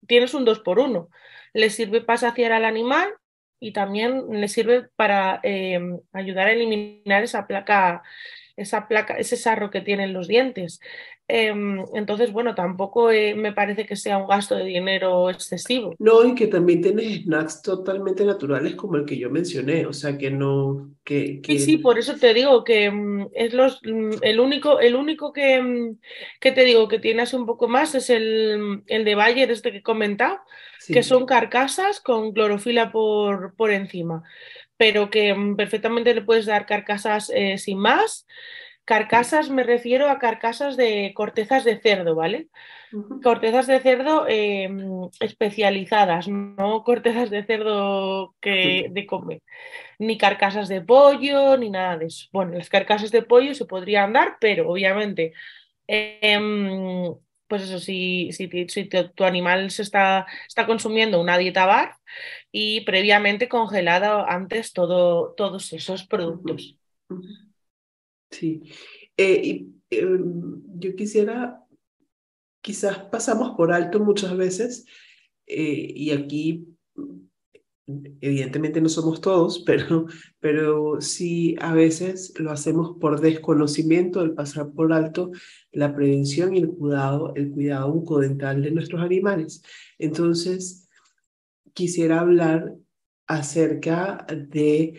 tienes 0.07 0.35
un 0.35 0.45
dos 0.45 0.61
por 0.61 0.78
uno. 0.78 1.11
Le 1.52 1.71
sirve 1.71 2.00
para 2.00 2.19
saciar 2.19 2.52
al 2.52 2.64
animal 2.64 3.12
y 3.61 3.73
también 3.73 4.25
le 4.31 4.49
sirve 4.49 4.88
para 4.97 5.40
eh, 5.43 5.81
ayudar 6.12 6.49
a 6.49 6.52
eliminar 6.52 7.23
esa 7.25 7.47
placa, 7.47 8.02
esa 8.57 8.88
placa, 8.88 9.14
ese 9.14 9.37
sarro 9.37 9.71
que 9.71 9.81
tienen 9.81 10.12
los 10.12 10.28
dientes. 10.28 10.81
Em, 11.26 11.83
entonces, 11.95 12.33
bueno, 12.33 12.54
tampoco 12.54 13.11
eh, 13.11 13.35
me 13.35 13.52
parece 13.54 13.87
que 13.87 13.97
sea 13.97 14.19
un 14.19 14.28
gasto 14.28 14.57
de 14.57 14.64
dinero 14.64 15.31
excesivo. 15.31 15.95
No, 15.99 16.23
y 16.23 16.35
que 16.35 16.49
también 16.49 16.83
tienes 16.83 17.23
snacks 17.23 17.62
totalmente 17.62 18.26
naturales 18.26 18.75
como 18.75 18.97
el 18.97 19.07
que 19.07 19.16
yo 19.16 19.31
mencioné, 19.31 19.87
o 19.87 19.95
sea, 19.95 20.19
que 20.19 20.31
no, 20.31 20.90
que, 21.02 21.40
Sí, 21.43 21.59
sí, 21.59 21.76
que 21.76 21.83
por 21.83 21.99
eso 21.99 22.16
te 22.16 22.35
digo 22.35 22.62
que 22.62 22.90
mm, 22.90 23.28
es 23.33 23.54
los, 23.54 23.81
mm, 23.83 24.16
el 24.21 24.38
único, 24.38 24.81
el 24.81 24.95
único 24.95 25.33
que, 25.33 25.62
mm, 25.62 25.99
que 26.40 26.52
te 26.52 26.64
digo 26.64 26.88
que 26.88 26.99
tiene 26.99 27.23
así 27.23 27.37
un 27.37 27.47
poco 27.47 27.69
más 27.69 27.95
es 27.95 28.11
el, 28.11 28.83
el 28.87 29.04
de 29.07 29.14
Bayer, 29.14 29.50
este 29.50 29.73
que 29.73 29.78
he 29.78 29.83
comentado, 29.83 30.40
que 30.87 31.02
sí. 31.02 31.09
son 31.09 31.25
carcasas 31.25 32.00
con 32.00 32.33
clorofila 32.35 32.93
por, 32.93 33.54
por 33.57 33.71
encima, 33.71 34.25
pero 34.76 35.09
que 35.09 35.35
perfectamente 35.57 36.14
le 36.14 36.21
puedes 36.21 36.45
dar 36.45 36.66
carcasas 36.66 37.33
eh, 37.35 37.57
sin 37.57 37.78
más. 37.78 38.26
Carcasas 38.85 39.49
me 39.49 39.62
refiero 39.62 40.11
a 40.11 40.19
carcasas 40.19 40.76
de 40.76 41.12
cortezas 41.14 41.64
de 41.64 41.79
cerdo, 41.79 42.14
¿vale? 42.14 42.49
Cortezas 43.23 43.67
de 43.67 43.81
cerdo 43.81 44.26
eh, 44.29 44.69
especializadas, 45.21 46.29
no 46.29 46.85
cortezas 46.85 47.31
de 47.31 47.45
cerdo 47.45 48.35
que, 48.41 48.88
de 48.91 49.07
comer, 49.07 49.43
ni 49.99 50.19
carcasas 50.19 50.69
de 50.69 50.83
pollo, 50.83 51.57
ni 51.57 51.71
nada 51.71 51.97
de 51.97 52.07
eso. 52.07 52.29
Bueno, 52.31 52.53
las 52.53 52.69
carcasas 52.69 53.11
de 53.11 53.23
pollo 53.23 53.55
se 53.55 53.64
podrían 53.64 54.12
dar, 54.12 54.37
pero 54.38 54.69
obviamente, 54.71 55.33
eh, 55.88 56.38
pues 57.49 57.62
eso, 57.62 57.79
si, 57.79 58.31
si, 58.33 58.49
si 58.69 58.85
tu, 58.85 59.09
tu, 59.09 59.25
animal 59.25 59.71
se 59.71 59.83
está, 59.83 60.26
está 60.47 60.67
consumiendo 60.67 61.21
una 61.21 61.38
dieta 61.38 61.67
bar 61.67 61.97
y 62.53 62.83
previamente 62.83 63.49
congelado 63.49 64.29
antes 64.29 64.73
todo, 64.73 65.33
todos 65.37 65.73
esos 65.73 66.07
productos. 66.07 66.76
Sí. 68.35 68.62
Eh, 69.17 69.41
y, 69.45 69.75
eh, 69.91 70.19
yo 70.76 70.97
quisiera, 70.97 71.64
quizás 72.61 72.99
pasamos 73.11 73.57
por 73.57 73.73
alto 73.73 74.00
muchas 74.00 74.37
veces, 74.37 74.87
eh, 75.47 75.93
y 75.95 76.11
aquí 76.11 76.67
evidentemente 78.21 78.81
no 78.81 78.88
somos 78.88 79.21
todos, 79.21 79.62
pero, 79.67 80.07
pero 80.41 81.00
sí 81.00 81.55
a 81.61 81.75
veces 81.75 82.33
lo 82.38 82.50
hacemos 82.50 82.97
por 82.99 83.21
desconocimiento, 83.21 84.23
el 84.23 84.35
pasar 84.35 84.73
por 84.73 84.93
alto 84.93 85.31
la 85.71 85.95
prevención 85.95 86.55
y 86.55 86.59
el 86.59 86.69
cuidado, 86.69 87.33
el 87.37 87.50
cuidado 87.50 87.93
bucodental 87.93 88.62
de 88.62 88.71
nuestros 88.73 89.00
animales. 89.00 89.62
Entonces, 89.99 90.88
quisiera 91.73 92.21
hablar 92.21 92.75
acerca 93.26 94.26
de 94.29 94.95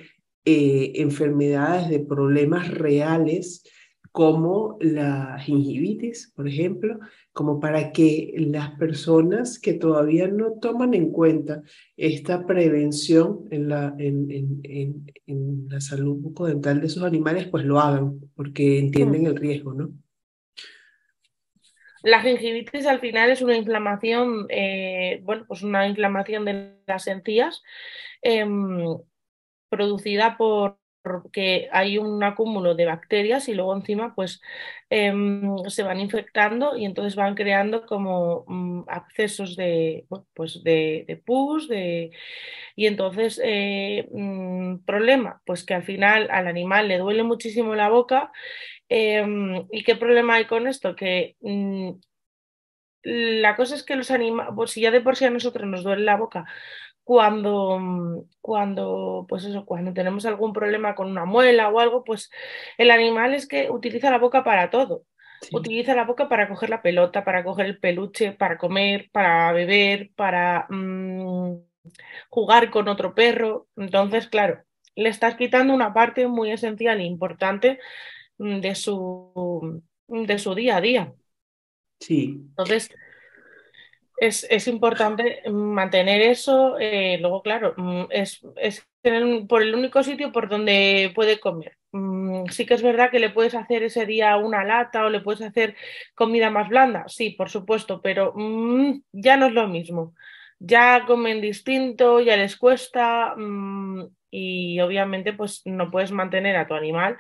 eh, 0.46 0.94
enfermedades, 0.96 1.90
de 1.90 2.00
problemas 2.00 2.70
reales 2.70 3.64
como 4.12 4.78
la 4.80 5.38
gingivitis, 5.40 6.32
por 6.36 6.48
ejemplo, 6.48 7.00
como 7.34 7.60
para 7.60 7.92
que 7.92 8.34
las 8.38 8.72
personas 8.80 9.60
que 9.60 9.74
todavía 9.74 10.28
no 10.30 10.54
toman 10.62 10.94
en 10.94 11.12
cuenta 11.12 11.64
esta 11.98 12.46
prevención 12.46 13.42
en 13.52 13.68
la, 13.68 13.94
en, 13.98 14.32
en, 14.32 14.62
en, 14.64 15.12
en 15.28 15.68
la 15.70 15.82
salud 15.82 16.16
bucodental 16.16 16.80
de 16.80 16.88
sus 16.88 17.04
animales, 17.04 17.48
pues 17.48 17.66
lo 17.66 17.78
hagan, 17.80 18.22
porque 18.36 18.80
entienden 18.80 19.24
Mm. 19.24 19.28
el 19.28 19.36
riesgo, 19.36 19.74
¿no? 19.74 19.92
La 22.04 22.22
gingivitis 22.22 22.86
al 22.86 23.00
final 23.00 23.32
es 23.32 23.42
una 23.42 23.58
inflamación, 23.58 24.46
eh, 24.50 25.22
bueno, 25.24 25.46
pues 25.48 25.64
una 25.64 25.88
inflamación 25.88 26.46
de 26.46 26.76
las 26.86 27.08
encías 27.08 27.64
em, 28.22 28.98
producida 29.70 30.38
por 30.38 30.78
que 31.32 31.70
hay 31.72 31.98
un 31.98 32.24
acúmulo 32.24 32.76
de 32.76 32.86
bacterias 32.86 33.48
y 33.48 33.54
luego 33.54 33.76
encima 33.76 34.16
pues 34.16 34.42
em, 34.90 35.58
se 35.68 35.84
van 35.84 36.00
infectando 36.00 36.76
y 36.78 36.86
entonces 36.86 37.16
van 37.16 37.36
creando 37.36 37.86
como 37.86 38.44
mm, 38.48 38.84
accesos 38.88 39.56
de, 39.56 40.08
pues 40.34 40.64
de, 40.64 41.06
de 41.08 41.18
pus, 41.18 41.68
de... 41.68 42.12
y 42.76 42.88
entonces 42.88 43.40
eh, 43.44 44.08
mm, 44.12 44.80
problema, 44.86 45.42
pues 45.46 45.64
que 45.66 45.74
al 45.76 45.84
final 45.84 46.30
al 46.32 46.48
animal 46.48 46.88
le 46.88 46.98
duele 47.00 47.24
muchísimo 47.24 47.76
la 47.76 47.90
boca 47.90 48.32
em, 48.90 49.68
¿y 49.72 49.84
qué 49.84 49.96
problema 49.96 50.36
hay 50.36 50.46
con 50.46 50.68
esto? 50.68 50.96
Que 50.96 51.36
mm, 51.42 51.92
la 53.04 53.56
cosa 53.56 53.76
es 53.76 53.84
que 53.84 53.96
los 53.96 54.10
animales, 54.12 54.54
pues 54.56 54.72
si 54.72 54.82
ya 54.82 54.92
de 54.92 55.02
por 55.02 55.16
sí 55.16 55.26
a 55.26 55.30
nosotros 55.30 55.68
nos 55.68 55.84
duele 55.84 56.04
la 56.04 56.18
boca, 56.18 56.46
cuando, 57.06 58.26
cuando, 58.42 59.28
pues 59.30 59.46
eso, 59.46 59.64
cuando 59.64 59.94
tenemos 59.94 60.26
algún 60.26 60.54
problema 60.54 60.96
con 60.96 61.10
una 61.10 61.24
muela 61.24 61.70
o 61.70 61.80
algo, 61.80 62.04
pues 62.04 62.32
el 62.80 62.90
animal 62.90 63.36
es 63.36 63.48
que 63.48 63.70
utiliza 63.70 64.10
la 64.10 64.18
boca 64.18 64.44
para 64.44 64.72
todo. 64.72 65.04
Sí. 65.42 65.56
Utiliza 65.56 65.94
la 65.94 66.06
boca 66.06 66.28
para 66.28 66.50
coger 66.50 66.72
la 66.72 66.82
pelota, 66.82 67.24
para 67.24 67.44
coger 67.44 67.68
el 67.68 67.78
peluche, 67.78 68.32
para 68.32 68.58
comer, 68.58 69.12
para 69.12 69.52
beber, 69.52 70.10
para 70.16 70.66
mm, 70.68 71.58
jugar 72.30 72.72
con 72.72 72.88
otro 72.88 73.14
perro. 73.14 73.68
Entonces, 73.78 74.28
claro, 74.28 74.64
le 74.96 75.10
estás 75.10 75.36
quitando 75.36 75.76
una 75.76 75.94
parte 75.94 76.28
muy 76.28 76.52
esencial 76.52 77.00
e 77.00 77.04
importante 77.04 77.78
mm, 78.40 78.62
de 78.62 78.74
su, 78.74 79.84
de 80.08 80.40
su 80.40 80.56
día 80.56 80.78
a 80.78 80.82
día. 80.82 81.14
Sí. 82.00 82.42
Entonces, 82.50 82.90
es, 84.18 84.46
es 84.50 84.68
importante 84.68 85.42
mantener 85.50 86.22
eso. 86.22 86.78
eh, 86.80 87.18
luego, 87.22 87.42
claro, 87.42 87.74
mm, 87.78 88.06
es, 88.12 88.42
es 88.58 88.88
el- 89.04 89.46
por 89.48 89.62
el 89.62 89.76
único 89.76 90.04
sitio 90.04 90.32
por 90.32 90.50
donde 90.50 91.12
puede 91.16 91.40
comer. 91.40 91.78
Mm, 91.92 92.46
sí 92.50 92.66
que 92.66 92.74
es 92.76 92.82
verdad 92.84 93.12
que 93.12 93.20
le 93.20 93.30
puedes 93.30 93.56
hacer 93.56 93.84
ese 93.84 94.06
día 94.06 94.38
una 94.38 94.64
lata 94.64 95.06
o 95.06 95.10
le 95.10 95.22
puedes 95.22 95.42
hacer 95.42 95.76
comida 96.16 96.50
más 96.50 96.70
blanda, 96.70 97.06
sí, 97.08 97.32
por 97.32 97.50
supuesto, 97.50 98.02
pero 98.02 98.34
mm, 98.36 99.02
ya 99.14 99.38
no 99.38 99.48
es 99.48 99.54
lo 99.54 99.68
mismo. 99.68 100.14
Ya 100.60 101.04
comen 101.06 101.42
distinto, 101.42 102.20
ya 102.22 102.38
les 102.38 102.58
cuesta 102.58 103.36
mm, 103.38 104.06
y 104.32 104.80
obviamente 104.82 105.34
pues 105.34 105.62
no 105.66 105.92
puedes 105.92 106.12
mantener 106.12 106.56
a 106.58 106.68
tu 106.68 106.74
animal 106.74 107.18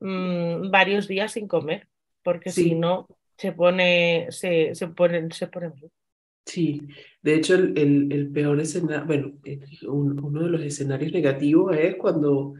varios 0.00 1.08
días 1.08 1.32
sin 1.32 1.46
comer, 1.48 1.88
porque 2.22 2.52
si 2.52 2.74
no 2.74 3.06
se 3.36 3.52
pone, 3.52 4.26
se, 4.30 4.74
se 4.74 4.88
pone, 4.88 5.30
se 5.32 5.46
pone 5.48 5.68
mal. 5.70 5.90
Sí, 6.50 6.80
de 7.22 7.34
hecho 7.34 7.54
el, 7.54 7.78
el, 7.78 8.12
el 8.12 8.30
peor 8.32 8.60
escenario, 8.60 9.06
bueno, 9.06 9.32
el- 9.44 9.62
un- 9.88 10.18
uno 10.24 10.42
de 10.44 10.50
los 10.50 10.62
escenarios 10.62 11.12
negativos 11.12 11.76
es 11.76 11.96
cuando 11.96 12.54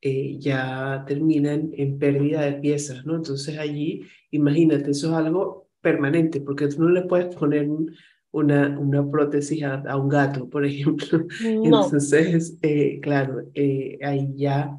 eh, 0.00 0.36
ya 0.38 1.04
terminan 1.06 1.70
en 1.74 1.98
pérdida 1.98 2.42
de 2.42 2.54
piezas, 2.54 3.04
¿no? 3.06 3.16
Entonces 3.16 3.56
allí, 3.58 4.02
imagínate, 4.30 4.90
eso 4.90 5.08
es 5.08 5.14
algo 5.14 5.68
permanente, 5.80 6.40
porque 6.40 6.68
tú 6.68 6.82
no 6.82 6.90
le 6.90 7.02
puedes 7.02 7.34
poner 7.36 7.68
un- 7.68 7.94
una, 8.32 8.78
una 8.78 9.08
prótesis 9.10 9.62
a, 9.62 9.74
a 9.76 9.96
un 9.96 10.08
gato, 10.08 10.48
por 10.50 10.64
ejemplo. 10.66 11.26
No, 11.40 11.84
Entonces, 11.84 12.58
eh, 12.62 12.98
claro, 13.00 13.42
eh, 13.54 13.98
ahí 14.02 14.34
ya 14.36 14.76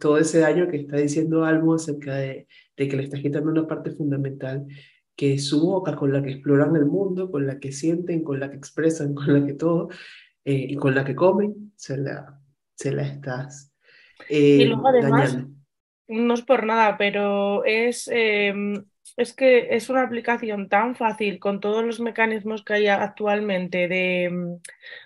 todo 0.00 0.18
ese 0.18 0.40
daño 0.40 0.68
que 0.68 0.78
está 0.78 0.96
diciendo 0.98 1.44
Almo 1.44 1.74
acerca 1.74 2.16
de, 2.16 2.46
de 2.76 2.88
que 2.88 2.96
le 2.96 3.04
estás 3.04 3.20
quitando 3.20 3.50
una 3.50 3.66
parte 3.66 3.90
fundamental 3.92 4.66
que 5.18 5.34
es 5.34 5.48
su 5.48 5.60
boca, 5.60 5.96
con 5.96 6.12
la 6.12 6.22
que 6.22 6.30
exploran 6.30 6.76
el 6.76 6.86
mundo, 6.86 7.28
con 7.28 7.44
la 7.44 7.58
que 7.58 7.72
sienten, 7.72 8.22
con 8.22 8.38
la 8.38 8.48
que 8.48 8.56
expresan, 8.56 9.14
con 9.16 9.32
la 9.32 9.44
que 9.44 9.54
todo, 9.54 9.88
eh, 10.44 10.66
y 10.70 10.76
con 10.76 10.94
la 10.94 11.04
que 11.04 11.16
comen, 11.16 11.72
se 11.74 11.96
la, 11.96 12.40
se 12.76 12.92
la 12.92 13.02
estás 13.02 13.74
y 14.28 14.62
eh, 14.62 14.66
luego 14.66 14.88
además, 14.88 15.32
dañando. 15.32 15.54
no 16.08 16.34
es 16.34 16.42
por 16.42 16.64
nada, 16.64 16.96
pero 16.96 17.64
es, 17.64 18.08
eh, 18.12 18.52
es 19.16 19.32
que 19.32 19.74
es 19.74 19.88
una 19.90 20.02
aplicación 20.02 20.68
tan 20.68 20.94
fácil 20.96 21.38
con 21.38 21.60
todos 21.60 21.84
los 21.84 22.00
mecanismos 22.00 22.64
que 22.64 22.74
hay 22.74 22.86
actualmente 22.88 23.88
de, 23.88 24.30
mm, 24.30 24.60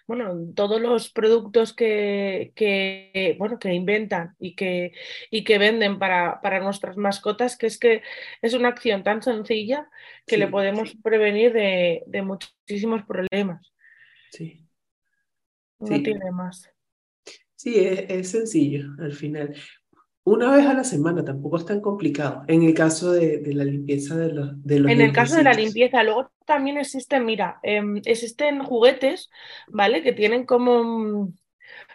bueno, 0.07 0.53
todos 0.55 0.81
los 0.81 1.11
productos 1.11 1.73
que, 1.73 2.53
que, 2.55 3.37
bueno, 3.39 3.59
que 3.59 3.73
inventan 3.73 4.35
y 4.39 4.55
que, 4.55 4.93
y 5.31 5.45
que 5.45 5.59
venden 5.59 5.99
para, 5.99 6.41
para 6.41 6.61
nuestras 6.61 6.97
mascotas, 6.97 7.57
que 7.57 7.67
es 7.67 7.79
que 7.79 8.03
es 8.41 8.55
una 8.55 8.69
acción 8.69 9.03
tan 9.03 9.23
sencilla 9.23 9.89
que 10.27 10.39
le 10.39 10.49
podemos 10.49 10.95
prevenir 11.03 11.53
de, 11.53 12.03
de, 12.07 12.23
muchísimos 12.23 13.03
problemas. 13.05 13.73
Sí. 14.31 14.67
No 15.79 16.03
tiene 16.03 16.31
más. 16.31 16.71
Sí, 17.57 17.79
es, 17.79 18.05
es, 18.09 18.31
sencillo 18.31 18.91
al 18.99 19.13
final. 19.13 19.55
Una 20.25 20.51
vez 20.57 20.67
a 20.67 20.75
la 20.75 20.85
semana 20.85 21.25
tampoco 21.25 21.57
es 21.59 21.67
tan 21.67 21.81
complicado. 21.81 22.43
En 22.49 22.63
el 22.63 22.75
caso 22.75 23.13
de, 23.13 23.39
de 23.39 23.55
la 23.55 23.65
limpieza 23.65 24.17
de 24.17 24.33
los, 24.33 24.65
de 24.65 24.81
los 24.81 24.93
En 24.93 25.01
el 25.01 25.13
caso 25.13 25.37
de 25.37 25.45
la 25.45 25.55
limpieza, 25.55 26.03
luego 26.03 26.33
también 26.45 26.77
existen, 26.77 27.25
mira, 27.25 27.61
eh, 27.63 27.83
existen 28.05 28.65
juguetes, 28.65 29.31
¿vale? 29.69 30.03
Que 30.03 30.13
tienen 30.13 30.45
como 30.45 31.33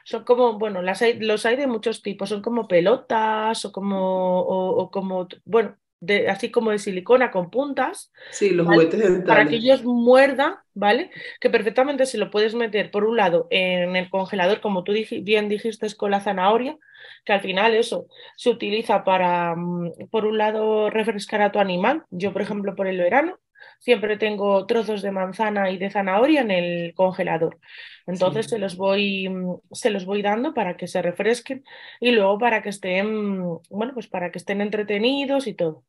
son 0.06 0.24
como, 0.26 0.60
bueno, 0.60 0.82
las 0.84 1.02
hay, 1.04 1.20
los 1.20 1.46
hay 1.46 1.58
de 1.58 1.68
muchos 1.68 2.02
tipos, 2.04 2.30
son 2.30 2.42
como 2.44 2.68
pelotas 2.68 3.66
o 3.66 3.72
como, 3.74 4.42
o, 4.42 4.82
o 4.84 4.92
como, 4.92 5.28
bueno, 5.46 5.78
de, 6.00 6.30
así 6.30 6.52
como 6.52 6.72
de 6.72 6.80
silicona 6.80 7.32
con 7.32 7.50
puntas. 7.50 8.12
Sí, 8.32 8.52
los 8.52 8.66
¿vale? 8.66 8.78
juguetes 8.78 9.00
dentales. 9.00 9.28
Para 9.28 9.48
que 9.48 9.56
ellos 9.56 9.84
muerdan, 9.84 10.56
¿vale? 10.74 11.12
Que 11.40 11.50
perfectamente 11.50 12.06
se 12.06 12.18
lo 12.18 12.30
puedes 12.30 12.56
meter, 12.56 12.92
por 12.92 13.04
un 13.04 13.18
lado, 13.18 13.48
en 13.50 13.96
el 13.96 14.10
congelador, 14.10 14.62
como 14.62 14.84
tú 14.84 14.92
dij 14.92 15.24
bien 15.24 15.50
dijiste, 15.50 15.88
con 15.96 16.12
la 16.12 16.22
zanahoria, 16.22 16.78
que 17.26 17.34
al 17.34 17.42
final 17.42 17.76
eso 17.76 18.08
se 18.36 18.50
utiliza 18.50 19.04
para, 19.04 19.56
mm, 19.56 20.10
por 20.12 20.26
un 20.26 20.38
lado, 20.38 20.90
refrescar 20.90 21.42
a 21.42 21.52
tu 21.52 21.60
animal. 21.60 22.04
Yo, 22.10 22.34
por 22.34 22.42
ejemplo, 22.42 22.76
por 22.76 22.88
el 22.88 22.98
verano, 22.98 23.40
siempre 23.80 24.18
tengo 24.18 24.66
trozos 24.66 25.02
de 25.02 25.12
manzana 25.12 25.72
y 25.72 25.78
de 25.78 25.90
zanahoria 25.92 26.42
en 26.42 26.52
el 26.52 26.94
congelador. 26.96 27.60
Entonces 28.08 28.48
sí. 28.48 28.50
se, 28.50 28.60
los 28.60 28.76
voy, 28.78 29.30
mm, 29.30 29.60
se 29.72 29.90
los 29.90 30.06
voy 30.06 30.22
dando 30.22 30.54
para 30.54 30.78
que 30.78 30.88
se 30.88 31.02
refresquen 31.02 31.63
y 32.00 32.12
luego 32.12 32.38
para 32.40 32.62
que 32.62 32.70
estén, 32.70 33.42
bueno, 33.70 33.94
pues 33.94 34.08
para 34.08 34.32
que 34.32 34.40
estén 34.40 34.62
entretenidos 34.62 35.48
y 35.48 35.54
todo. 35.54 35.84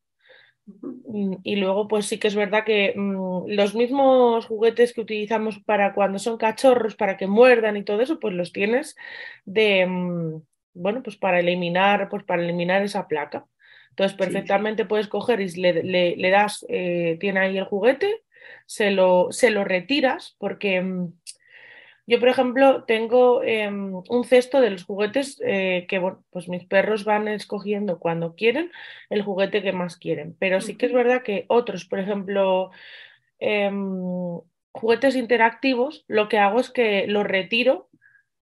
Mm, 0.67 1.35
y 1.43 1.55
luego, 1.57 1.87
pues 1.87 2.05
sí 2.05 2.19
que 2.19 2.27
es 2.27 2.35
verdad 2.35 2.63
que 2.65 2.93
mmm, 2.95 3.45
los 3.47 3.75
mismos 3.75 4.45
juguetes 4.45 4.93
que 4.93 5.01
utilizamos 5.01 5.59
para 5.59 5.93
cuando 5.93 6.19
son 6.19 6.37
cachorros, 6.37 6.95
para 6.95 7.17
que 7.17 7.27
muerdan 7.27 7.77
y 7.77 7.83
todo 7.83 8.01
eso, 8.01 8.19
pues 8.19 8.33
los 8.33 8.51
tienes 8.53 8.95
de, 9.45 9.85
mmm, 9.87 10.41
bueno, 10.73 11.01
pues 11.03 11.17
para 11.17 11.39
eliminar, 11.39 12.09
pues 12.09 12.23
para 12.23 12.43
eliminar 12.43 12.83
esa 12.83 13.07
placa. 13.07 13.45
Entonces, 13.99 14.17
perfectamente 14.17 14.83
sí, 14.83 14.87
puedes 14.87 15.09
coger 15.09 15.41
y 15.41 15.49
le, 15.59 15.83
le, 15.83 16.15
le 16.15 16.29
das, 16.29 16.65
eh, 16.69 17.17
tiene 17.19 17.41
ahí 17.41 17.57
el 17.57 17.65
juguete, 17.65 18.21
se 18.65 18.91
lo, 18.91 19.27
se 19.31 19.49
lo 19.49 19.65
retiras, 19.65 20.37
porque 20.39 20.81
mmm, 20.81 21.11
yo, 22.07 22.19
por 22.19 22.29
ejemplo, 22.29 22.85
tengo 22.85 23.43
eh, 23.43 23.69
un 23.69 24.23
cesto 24.23 24.61
de 24.61 24.69
los 24.69 24.85
juguetes 24.85 25.39
eh, 25.45 25.85
que, 25.89 25.99
bueno, 25.99 26.23
pues 26.31 26.47
mis 26.47 26.63
perros 26.63 27.03
van 27.03 27.27
escogiendo 27.27 27.99
cuando 27.99 28.35
quieren 28.35 28.71
el 29.09 29.21
juguete 29.21 29.61
que 29.61 29.73
más 29.73 29.97
quieren. 29.97 30.33
Pero 30.39 30.61
sí 30.61 30.75
que 30.77 30.85
es 30.85 30.93
verdad 30.93 31.21
que 31.21 31.43
otros, 31.49 31.83
por 31.83 31.99
ejemplo, 31.99 32.71
eh, 33.39 33.69
juguetes 34.71 35.17
interactivos, 35.17 36.05
lo 36.07 36.29
que 36.29 36.39
hago 36.39 36.61
es 36.61 36.71
que 36.71 37.05
los 37.05 37.25
retiro 37.25 37.89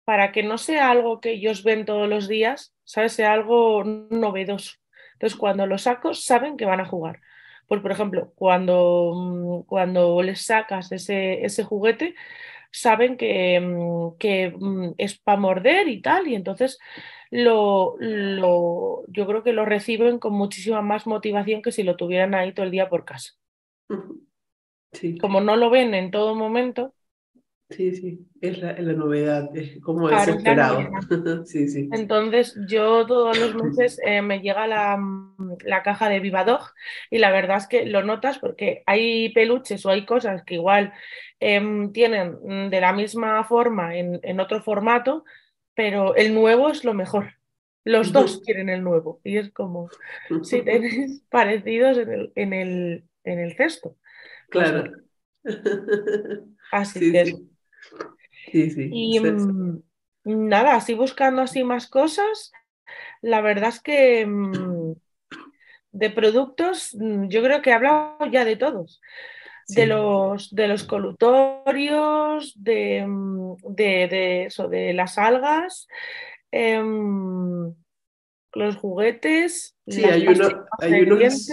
para 0.04 0.30
que 0.30 0.42
no 0.42 0.58
sea 0.58 0.90
algo 0.90 1.20
que 1.20 1.30
ellos 1.30 1.64
ven 1.64 1.84
todos 1.84 2.08
los 2.08 2.28
días, 2.28 2.74
¿sabes? 2.84 3.14
Sea 3.14 3.32
algo 3.32 3.82
novedoso. 3.84 4.76
Entonces, 5.18 5.38
cuando 5.38 5.66
lo 5.66 5.78
saco, 5.78 6.14
saben 6.14 6.56
que 6.56 6.64
van 6.66 6.80
a 6.80 6.86
jugar. 6.86 7.20
Pues, 7.66 7.80
por 7.82 7.92
ejemplo, 7.92 8.32
cuando, 8.36 9.12
mm, 9.14 9.62
cuando 9.66 10.22
les 10.22 10.42
sacas 10.46 10.92
ese, 10.92 11.44
ese 11.44 11.64
juguete, 11.64 12.14
saben 12.72 13.16
que, 13.16 13.60
mm, 13.60 14.16
que 14.18 14.50
mm, 14.58 14.94
es 14.98 15.18
para 15.18 15.38
morder 15.40 15.88
y 15.88 16.00
tal, 16.02 16.28
y 16.28 16.34
entonces 16.34 16.78
lo, 17.30 17.96
lo, 17.98 19.04
yo 19.08 19.26
creo 19.26 19.42
que 19.42 19.52
lo 19.52 19.64
reciben 19.64 20.18
con 20.18 20.34
muchísima 20.34 20.82
más 20.82 21.06
motivación 21.06 21.62
que 21.62 21.72
si 21.72 21.82
lo 21.82 21.96
tuvieran 21.96 22.34
ahí 22.34 22.52
todo 22.54 22.64
el 22.66 22.72
día 22.72 22.88
por 22.88 23.04
casa. 23.04 23.32
Sí. 24.92 25.18
Como 25.18 25.40
no 25.40 25.56
lo 25.56 25.70
ven 25.70 25.94
en 25.94 26.10
todo 26.10 26.34
momento. 26.34 26.94
Sí, 27.70 27.94
sí, 27.94 28.26
es 28.40 28.58
la, 28.58 28.70
es 28.70 28.84
la 28.84 28.94
novedad, 28.94 29.54
es 29.54 29.78
como 29.82 30.08
claro, 30.08 30.24
desesperado. 30.24 30.80
sí, 31.44 31.68
sí. 31.68 31.88
Entonces 31.92 32.58
yo 32.66 33.04
todos 33.06 33.38
los 33.38 33.54
meses 33.54 34.00
eh, 34.06 34.22
me 34.22 34.40
llega 34.40 34.66
la, 34.66 34.98
la 35.64 35.82
caja 35.82 36.08
de 36.08 36.20
Vivadog 36.20 36.62
y 37.10 37.18
la 37.18 37.30
verdad 37.30 37.58
es 37.58 37.66
que 37.66 37.84
lo 37.84 38.02
notas 38.02 38.38
porque 38.38 38.82
hay 38.86 39.28
peluches 39.34 39.84
o 39.84 39.90
hay 39.90 40.06
cosas 40.06 40.44
que 40.44 40.54
igual 40.54 40.94
eh, 41.40 41.90
tienen 41.92 42.70
de 42.70 42.80
la 42.80 42.94
misma 42.94 43.44
forma 43.44 43.96
en, 43.96 44.18
en, 44.22 44.40
otro 44.40 44.62
formato, 44.62 45.24
pero 45.74 46.16
el 46.16 46.34
nuevo 46.34 46.70
es 46.70 46.84
lo 46.84 46.94
mejor. 46.94 47.34
Los 47.84 48.12
dos 48.12 48.40
quieren 48.44 48.70
el 48.70 48.82
nuevo 48.82 49.20
y 49.24 49.36
es 49.36 49.50
como 49.52 49.90
si 50.42 50.62
tenéis 50.64 51.22
parecidos 51.30 51.98
en 51.98 52.12
el, 52.12 52.32
en 52.34 52.52
el, 52.54 53.04
en 53.24 53.38
el 53.40 53.56
cesto. 53.56 53.96
Claro. 54.48 54.90
Así 56.72 56.98
sí, 56.98 57.12
que 57.12 57.26
sí. 57.26 57.50
Sí, 58.50 58.70
sí. 58.70 58.88
Y 58.92 59.20
mmm, 59.20 59.80
nada, 60.24 60.76
así 60.76 60.94
buscando 60.94 61.42
así 61.42 61.64
más 61.64 61.88
cosas, 61.88 62.52
la 63.22 63.40
verdad 63.40 63.70
es 63.70 63.80
que 63.80 64.26
mmm, 64.26 64.94
de 65.92 66.10
productos 66.10 66.94
mm, 66.98 67.28
yo 67.28 67.42
creo 67.42 67.62
que 67.62 67.70
he 67.70 67.74
hablado 67.74 68.18
ya 68.30 68.44
de 68.44 68.56
todos. 68.56 69.00
Sí. 69.66 69.82
De, 69.82 69.86
los, 69.86 70.54
de 70.54 70.66
los 70.66 70.84
colutorios, 70.84 72.54
de, 72.56 73.04
mm, 73.06 73.56
de, 73.68 74.08
de, 74.08 74.44
eso, 74.44 74.66
de 74.66 74.94
las 74.94 75.18
algas, 75.18 75.86
eh, 76.50 76.82
los 78.54 78.76
juguetes. 78.76 79.76
Sí, 79.86 80.04
hay, 80.04 80.26
uno, 80.26 80.64
hay, 80.78 81.02
unos, 81.02 81.52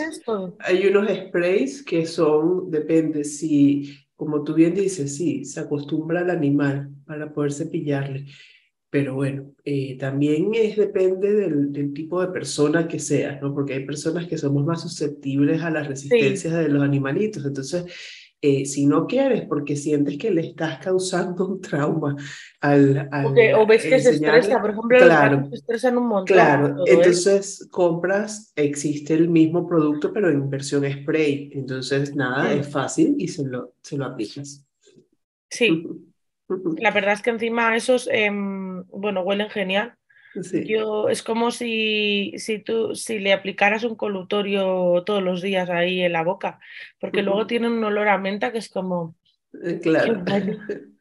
hay 0.60 0.88
unos 0.88 1.10
sprays 1.10 1.84
que 1.84 2.06
son, 2.06 2.72
depende 2.72 3.26
si 3.26 4.05
como 4.16 4.44
tú 4.44 4.54
bien 4.54 4.74
dices, 4.74 5.16
sí, 5.16 5.46
se 5.46 5.60
acostumbra 5.60 6.22
al 6.22 6.30
animal 6.30 6.90
para 7.06 7.34
poder 7.34 7.52
cepillarle. 7.52 8.26
Pero 8.90 9.16
bueno, 9.16 9.52
eh, 9.66 9.98
también 9.98 10.52
es, 10.54 10.78
depende 10.78 11.34
del, 11.34 11.74
del, 11.74 11.94
tipo 11.94 12.22
de 12.22 12.30
persona 12.30 12.88
que 12.88 13.00
seas, 13.00 13.42
¿no? 13.42 13.54
Porque 13.54 13.74
hay 13.74 13.86
personas 13.86 14.28
que 14.28 14.38
somos 14.38 14.66
más 14.66 14.82
susceptibles 14.82 15.62
a 15.62 15.70
las 15.70 15.88
resistencias 15.88 16.54
sí. 16.54 16.60
de 16.60 16.70
los 16.70 16.82
animalitos. 16.82 17.46
Entonces, 17.46 17.86
eh, 18.42 18.66
si 18.66 18.86
no 18.86 19.08
quieres 19.08 19.44
porque 19.48 19.76
sientes 19.76 20.18
que 20.18 20.30
le 20.30 20.42
estás 20.42 20.80
causando 20.80 21.48
un 21.48 21.62
trauma 21.62 22.16
al, 22.62 23.08
al 23.12 23.26
okay, 23.28 23.54
o 23.54 23.66
ves 23.66 23.84
que 23.84 24.00
se 24.00 24.12
estresa, 24.12 24.62
por 24.62 24.72
ejemplo, 24.72 24.98
claro, 25.00 25.40
los 25.40 25.50
se 25.50 25.56
estresan 25.56 25.98
un 25.98 26.08
montón. 26.08 26.36
Claro, 26.36 26.76
entonces 26.86 27.62
eso. 27.62 27.70
compras, 27.72 28.52
existe 28.56 29.14
el 29.14 29.30
mismo 29.30 29.68
producto 29.68 30.14
pero 30.14 30.30
en 30.30 30.50
versión 30.50 30.84
spray, 30.90 31.52
entonces 31.54 32.16
nada, 32.16 32.52
sí. 32.52 32.60
es 32.60 32.70
fácil 32.70 33.16
y 33.18 33.28
se 33.28 33.46
lo, 33.46 33.74
se 33.82 33.98
lo 33.98 34.06
aplicas. 34.06 34.66
Sí, 35.50 35.88
la 36.78 36.92
verdad 36.92 37.14
es 37.14 37.22
que 37.22 37.32
encima 37.32 37.76
esos, 37.76 38.08
eh, 38.12 38.30
bueno, 38.32 39.22
huelen 39.22 39.50
genial. 39.50 39.96
Sí. 40.44 40.66
Yo, 40.66 41.10
es 41.10 41.24
como 41.24 41.52
si, 41.52 42.34
si 42.38 42.60
tú 42.60 42.96
si 42.96 43.20
le 43.20 43.34
aplicaras 43.34 43.84
un 43.84 43.96
colutorio 43.96 45.04
todos 45.06 45.24
los 45.24 45.42
días 45.42 45.70
ahí 45.70 46.02
en 46.02 46.12
la 46.12 46.24
boca, 46.24 46.60
porque 47.00 47.20
uh 47.20 47.22
-huh. 47.22 47.26
luego 47.26 47.48
tienen 47.48 47.72
un 47.74 47.84
olor 47.84 48.08
a 48.10 48.18
menta 48.18 48.52
que 48.52 48.58
es 48.58 48.70
como... 48.70 49.16
Eh, 49.64 49.80
claro. 49.82 50.24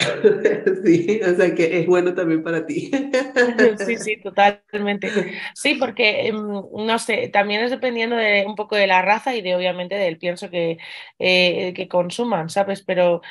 Sí, 0.84 1.20
o 1.22 1.34
sea 1.34 1.54
que 1.54 1.80
es 1.80 1.86
bueno 1.86 2.14
también 2.14 2.42
para 2.42 2.66
ti. 2.66 2.90
Sí, 3.86 3.96
sí, 3.96 4.16
totalmente. 4.16 5.10
Sí, 5.54 5.74
porque 5.74 6.28
em, 6.28 6.36
no 6.36 6.98
sé, 6.98 7.28
también 7.28 7.62
es 7.62 7.70
dependiendo 7.70 8.16
de 8.16 8.44
un 8.46 8.54
poco 8.54 8.76
de 8.76 8.86
la 8.86 9.02
raza 9.02 9.34
y 9.34 9.42
de 9.42 9.54
obviamente 9.54 9.94
del 9.94 10.18
pienso 10.18 10.50
que, 10.50 10.78
eh, 11.18 11.72
que 11.74 11.88
consuman, 11.88 12.48
¿sabes? 12.50 12.82
Pero 12.82 13.22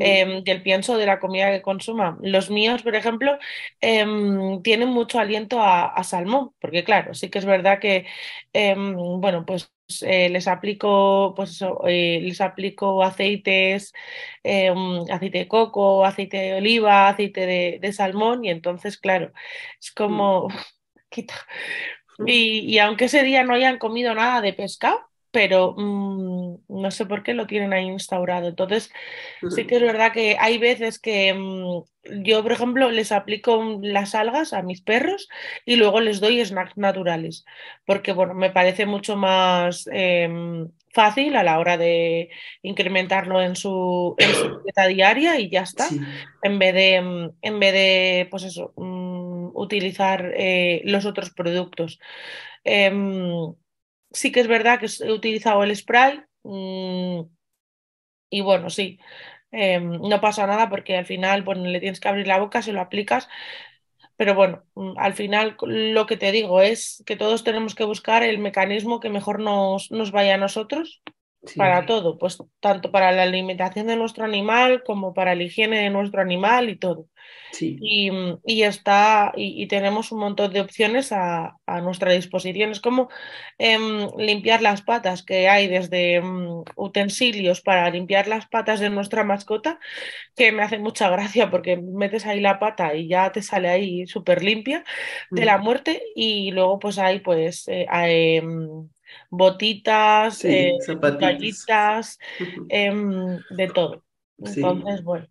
eh, 0.00 0.42
del 0.44 0.62
pienso 0.62 0.96
de 0.96 1.06
la 1.06 1.18
comida 1.18 1.50
que 1.50 1.62
consuman. 1.62 2.18
Los 2.22 2.50
míos, 2.50 2.82
por 2.82 2.94
ejemplo, 2.94 3.38
eh, 3.80 4.06
tienen 4.62 4.88
mucho 4.88 5.18
aliento 5.18 5.60
a, 5.60 5.86
a, 5.86 6.04
salmón, 6.04 6.52
porque 6.60 6.84
claro, 6.84 7.14
sí 7.14 7.30
que 7.30 7.38
es 7.38 7.44
verdad 7.44 7.78
que, 7.80 8.06
em, 8.52 8.96
bueno, 9.20 9.44
pues 9.46 9.72
eh, 10.02 10.28
les 10.28 10.48
aplico 10.48 11.32
pues 11.36 11.50
eso, 11.52 11.80
eh, 11.86 12.20
les 12.22 12.40
aplico 12.40 13.02
aceites, 13.02 13.92
eh, 14.44 14.72
aceite 15.10 15.38
de 15.38 15.48
coco, 15.48 16.04
aceite 16.04 16.36
de 16.38 16.54
oliva, 16.54 17.08
aceite 17.08 17.46
de, 17.46 17.78
de 17.80 17.92
salmón 17.92 18.44
y 18.44 18.50
entonces 18.50 18.98
claro, 18.98 19.32
es 19.80 19.92
como 19.92 20.48
mm. 20.48 20.54
y, 22.26 22.60
y, 22.74 22.78
aunque 22.78 23.06
ese 23.06 23.22
día 23.22 23.44
no 23.44 23.54
hayan 23.54 23.78
comido 23.78 24.14
nada 24.14 24.40
de 24.40 24.52
pescado, 24.52 25.07
pero 25.30 25.74
mm, 25.76 26.58
no 26.68 26.90
sé 26.90 27.06
por 27.06 27.22
qué 27.22 27.34
lo 27.34 27.46
tienen 27.46 27.72
ahí 27.72 27.86
instaurado. 27.86 28.48
Entonces, 28.48 28.90
sí 29.50 29.66
que 29.66 29.76
es 29.76 29.82
verdad 29.82 30.12
que 30.12 30.36
hay 30.38 30.58
veces 30.58 30.98
que 30.98 31.34
mm, 31.34 32.24
yo, 32.24 32.42
por 32.42 32.52
ejemplo, 32.52 32.90
les 32.90 33.12
aplico 33.12 33.78
las 33.82 34.14
algas 34.14 34.52
a 34.52 34.62
mis 34.62 34.80
perros 34.80 35.28
y 35.64 35.76
luego 35.76 36.00
les 36.00 36.20
doy 36.20 36.44
snacks 36.44 36.76
naturales, 36.76 37.44
porque 37.84 38.12
bueno, 38.12 38.34
me 38.34 38.50
parece 38.50 38.86
mucho 38.86 39.16
más 39.16 39.88
em, 39.92 40.68
fácil 40.92 41.36
a 41.36 41.42
la 41.42 41.58
hora 41.58 41.76
de 41.76 42.30
incrementarlo 42.62 43.42
en 43.42 43.56
su, 43.56 44.16
dieta 44.64 44.86
diaria 44.86 45.38
y 45.38 45.50
ya 45.50 45.62
está, 45.62 45.88
en 46.42 46.58
vez 46.58 46.74
de, 46.74 47.00
mm, 47.00 47.30
en 47.42 47.60
vez 47.60 47.72
de, 47.72 48.28
pues 48.30 48.44
eso, 48.44 48.72
utilizar 49.54 50.32
eh, 50.36 50.80
los 50.84 51.04
otros 51.04 51.30
productos. 51.30 52.00
Em, 52.64 53.54
sí 54.12 54.32
que 54.32 54.40
es 54.40 54.48
verdad 54.48 54.80
que 54.80 54.86
he 55.04 55.12
utilizado 55.12 55.62
el 55.64 55.74
spray 55.76 56.22
mm, 56.44 57.22
y 58.30 58.40
bueno, 58.42 58.70
sí, 58.70 58.98
em, 59.50 60.00
no 60.00 60.20
pasa 60.20 60.46
nada 60.46 60.68
porque 60.68 60.96
al 60.96 61.06
final 61.06 61.42
bueno, 61.42 61.64
le 61.66 61.80
tienes 61.80 62.00
que 62.00 62.08
abrir 62.08 62.26
la 62.26 62.38
boca, 62.38 62.62
se 62.62 62.72
lo 62.72 62.80
aplicas, 62.80 63.28
pero 64.16 64.34
bueno, 64.34 64.64
mm, 64.74 64.94
al 64.98 65.14
final 65.14 65.56
lo 65.62 66.06
que 66.06 66.16
te 66.16 66.32
digo 66.32 66.62
es 66.62 67.02
que 67.06 67.16
todos 67.16 67.44
tenemos 67.44 67.74
que 67.74 67.84
buscar 67.84 68.22
el 68.22 68.38
mecanismo 68.38 69.00
que 69.00 69.10
mejor 69.10 69.40
nos, 69.40 69.90
nos 69.92 70.12
vaya 70.12 70.34
a 70.36 70.38
nosotros 70.38 71.02
para 71.56 71.86
todo, 71.86 72.18
pues 72.18 72.38
tanto 72.60 72.90
para 72.90 73.12
la 73.12 73.22
alimentación 73.22 73.86
de 73.86 73.96
nuestro 73.96 74.24
animal 74.24 74.82
como 74.84 75.14
para 75.14 75.34
la 75.34 75.44
higiene 75.44 75.80
de 75.82 75.90
nuestro 75.90 76.20
animal 76.20 76.68
y 76.68 76.76
todo. 76.76 77.06
Y, 77.60 78.10
y, 78.44 78.62
está, 78.62 79.32
y, 79.34 79.66
tenemos 79.68 80.12
un 80.12 80.20
montón 80.20 80.52
de 80.52 80.60
opciones 80.60 81.12
a, 81.12 81.56
a 81.66 81.80
nuestra 81.80 82.12
disposición. 82.12 82.70
Es 82.70 82.80
como 82.80 83.08
em, 83.56 84.08
limpiar 84.18 84.60
las 84.60 84.82
patas, 84.82 85.22
que 85.22 85.48
hay 85.48 85.66
desde 85.66 86.16
em, 86.16 86.62
utensilios 86.76 87.60
para 87.62 87.88
limpiar 87.90 88.28
las 88.28 88.46
patas 88.46 88.80
de 88.80 88.90
nuestra 88.90 89.24
mascota, 89.24 89.78
que 90.36 90.52
me 90.52 90.62
hace 90.62 90.78
mucha 90.78 91.08
gracia 91.08 91.50
porque 91.50 91.76
metes 91.78 92.26
ahí 92.26 92.40
la 92.40 92.58
pata 92.58 92.94
y 92.94 93.08
ya 93.08 93.32
te 93.32 93.42
sale 93.42 93.68
ahí 93.68 94.06
súper 94.06 94.42
limpia 94.42 94.84
de 95.30 95.44
la 95.44 95.58
muerte. 95.58 96.02
Y 96.14 96.50
luego 96.50 96.78
pues 96.78 96.98
hay 96.98 97.20
pues 97.20 97.66
eh, 97.68 97.86
em, 97.90 98.88
botitas, 99.30 100.44
eh, 100.44 100.72
de 103.50 103.68
todo. 103.68 104.04
Entonces, 104.38 105.02
bueno. 105.02 105.26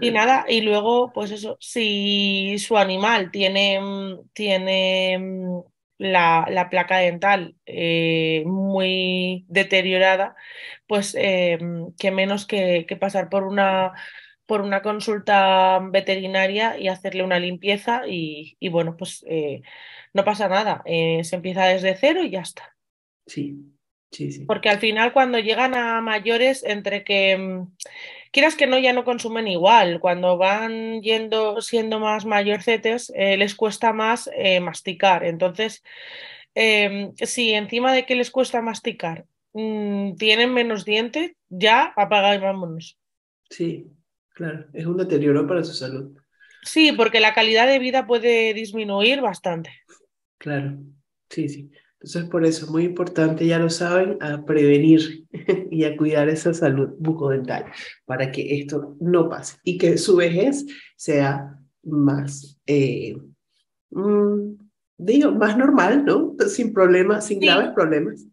Y 0.00 0.10
nada, 0.12 0.46
y 0.48 0.62
luego, 0.62 1.12
pues 1.12 1.30
eso, 1.30 1.56
si 1.60 2.56
su 2.58 2.76
animal 2.78 3.30
tiene, 3.30 3.80
mm, 3.80 4.28
tiene 4.32 5.18
mm, 5.18 5.60
la, 5.98 6.46
la 6.50 6.70
placa 6.70 6.98
dental 6.98 7.54
eh, 7.66 8.42
muy 8.46 9.44
deteriorada, 9.48 10.34
pues 10.86 11.14
mm, 11.14 11.88
que 11.98 12.10
menos 12.10 12.46
que, 12.46 12.86
que, 12.88 12.96
pasar 12.96 13.28
por 13.28 13.44
una, 13.44 13.92
por 14.46 14.62
una 14.62 14.82
consulta 14.82 15.80
veterinaria 15.90 16.78
y 16.78 16.88
hacerle 16.88 17.22
una 17.24 17.38
limpieza 17.38 18.02
y, 18.08 18.56
y 18.60 18.68
bueno, 18.68 18.96
pues 18.96 19.24
eh, 19.28 19.62
no 20.16 20.24
pasa 20.24 20.48
nada, 20.48 20.82
se 20.86 21.36
empieza 21.36 21.66
desde 21.66 21.96
cero 21.96 22.24
y 22.24 22.30
ya 22.30 22.40
está. 22.40 22.74
Sí, 23.26 23.58
sí, 24.10 24.32
sí. 24.32 24.44
Porque 24.46 24.68
al 24.68 24.78
final 24.78 25.12
cuando 25.12 25.38
llegan 25.38 25.74
a 25.74 26.00
mayores, 26.00 26.64
entre 26.64 27.04
que 27.04 27.66
quieras 28.36 28.54
que 28.54 28.66
no, 28.66 28.78
ya 28.78 28.92
no 28.92 29.04
consumen 29.04 29.48
igual. 29.48 29.98
Cuando 29.98 30.36
van 30.36 31.00
yendo, 31.00 31.62
siendo 31.62 32.00
más 32.00 32.26
mayorcetes, 32.26 33.10
eh, 33.16 33.38
les 33.38 33.54
cuesta 33.54 33.94
más 33.94 34.30
eh, 34.36 34.60
masticar. 34.60 35.24
Entonces, 35.24 35.82
em, 36.54 37.14
si 37.16 37.54
encima 37.54 37.94
de 37.94 38.04
que 38.04 38.14
les 38.14 38.30
cuesta 38.30 38.60
masticar, 38.60 39.24
mm, 39.54 40.16
tienen 40.16 40.52
menos 40.52 40.84
dientes, 40.84 41.32
ya 41.48 41.94
apaga 41.96 42.34
y 42.34 42.38
vámonos. 42.38 42.98
Sí, 43.48 43.86
claro, 44.34 44.66
es 44.74 44.84
un 44.84 44.98
deterioro 44.98 45.46
para 45.46 45.64
su 45.64 45.72
salud. 45.72 46.14
Sí, 46.62 46.92
porque 46.92 47.20
la 47.20 47.32
calidad 47.32 47.66
de 47.66 47.78
vida 47.78 48.06
puede 48.06 48.52
disminuir 48.52 49.22
bastante. 49.22 49.70
Claro, 50.38 50.78
sí, 51.28 51.48
sí. 51.48 51.70
Entonces, 52.00 52.30
por 52.30 52.44
eso 52.44 52.66
es 52.66 52.70
muy 52.70 52.84
importante, 52.84 53.46
ya 53.46 53.58
lo 53.58 53.70
saben, 53.70 54.18
a 54.20 54.44
prevenir 54.44 55.26
y 55.70 55.84
a 55.84 55.96
cuidar 55.96 56.28
esa 56.28 56.52
salud 56.52 56.90
bucodental 56.98 57.64
para 58.04 58.30
que 58.30 58.60
esto 58.60 58.96
no 59.00 59.28
pase 59.28 59.56
y 59.64 59.78
que 59.78 59.96
su 59.96 60.16
vejez 60.16 60.66
sea 60.96 61.58
más, 61.82 62.60
eh, 62.66 63.16
mm, 63.90 64.52
digo, 64.98 65.32
más 65.32 65.56
normal, 65.56 66.04
¿no? 66.04 66.36
Sin 66.48 66.72
problemas, 66.72 67.26
sin 67.26 67.40
graves 67.40 67.70
problemas. 67.74 68.26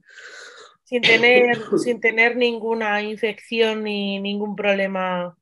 Sin 0.84 1.02
tener, 1.02 1.58
sin 1.78 2.00
tener 2.00 2.36
ninguna 2.36 3.02
infección 3.02 3.84
ni 3.84 4.20
ningún 4.20 4.56
problema 4.56 5.38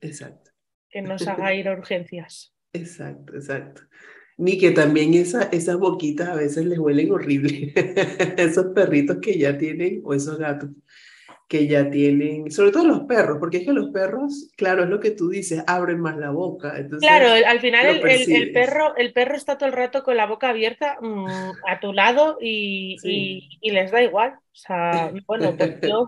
exacto. 0.00 0.52
que 0.88 1.02
nos 1.02 1.26
haga 1.26 1.52
ir 1.54 1.68
a 1.68 1.72
urgencias. 1.72 2.54
Exacto, 2.72 3.34
exacto 3.34 3.82
ni 4.36 4.58
que 4.58 4.70
también 4.72 5.14
esa, 5.14 5.44
esas 5.44 5.78
boquitas 5.78 6.28
a 6.28 6.34
veces 6.34 6.66
les 6.66 6.78
huelen 6.78 7.12
horrible. 7.12 7.72
esos 8.36 8.66
perritos 8.74 9.18
que 9.20 9.38
ya 9.38 9.56
tienen, 9.58 10.00
o 10.04 10.14
esos 10.14 10.38
gatos 10.38 10.70
que 11.48 11.66
ya 11.66 11.90
tienen, 11.90 12.50
sobre 12.50 12.72
todo 12.72 12.86
los 12.86 13.00
perros, 13.00 13.36
porque 13.38 13.58
es 13.58 13.64
que 13.64 13.72
los 13.72 13.90
perros, 13.90 14.50
claro, 14.56 14.84
es 14.84 14.88
lo 14.88 14.98
que 14.98 15.10
tú 15.10 15.28
dices, 15.28 15.62
abren 15.66 16.00
más 16.00 16.16
la 16.16 16.30
boca. 16.30 16.74
claro, 17.00 17.46
al 17.46 17.60
final 17.60 17.86
el, 17.86 18.32
el, 18.32 18.52
perro, 18.52 18.96
el 18.96 19.12
perro 19.12 19.36
está 19.36 19.58
todo 19.58 19.68
el 19.68 19.74
rato 19.74 20.02
con 20.02 20.16
la 20.16 20.26
boca 20.26 20.48
abierta 20.48 20.96
mm, 21.00 21.26
a 21.68 21.80
tu 21.80 21.92
lado 21.92 22.38
y, 22.40 22.96
y, 23.60 23.70
les 23.70 23.90
da 23.90 24.02
igual. 24.02 24.32
O 24.32 24.56
sea, 24.56 25.12
bueno, 25.26 25.54
pues 25.56 25.80
yo, 25.82 26.06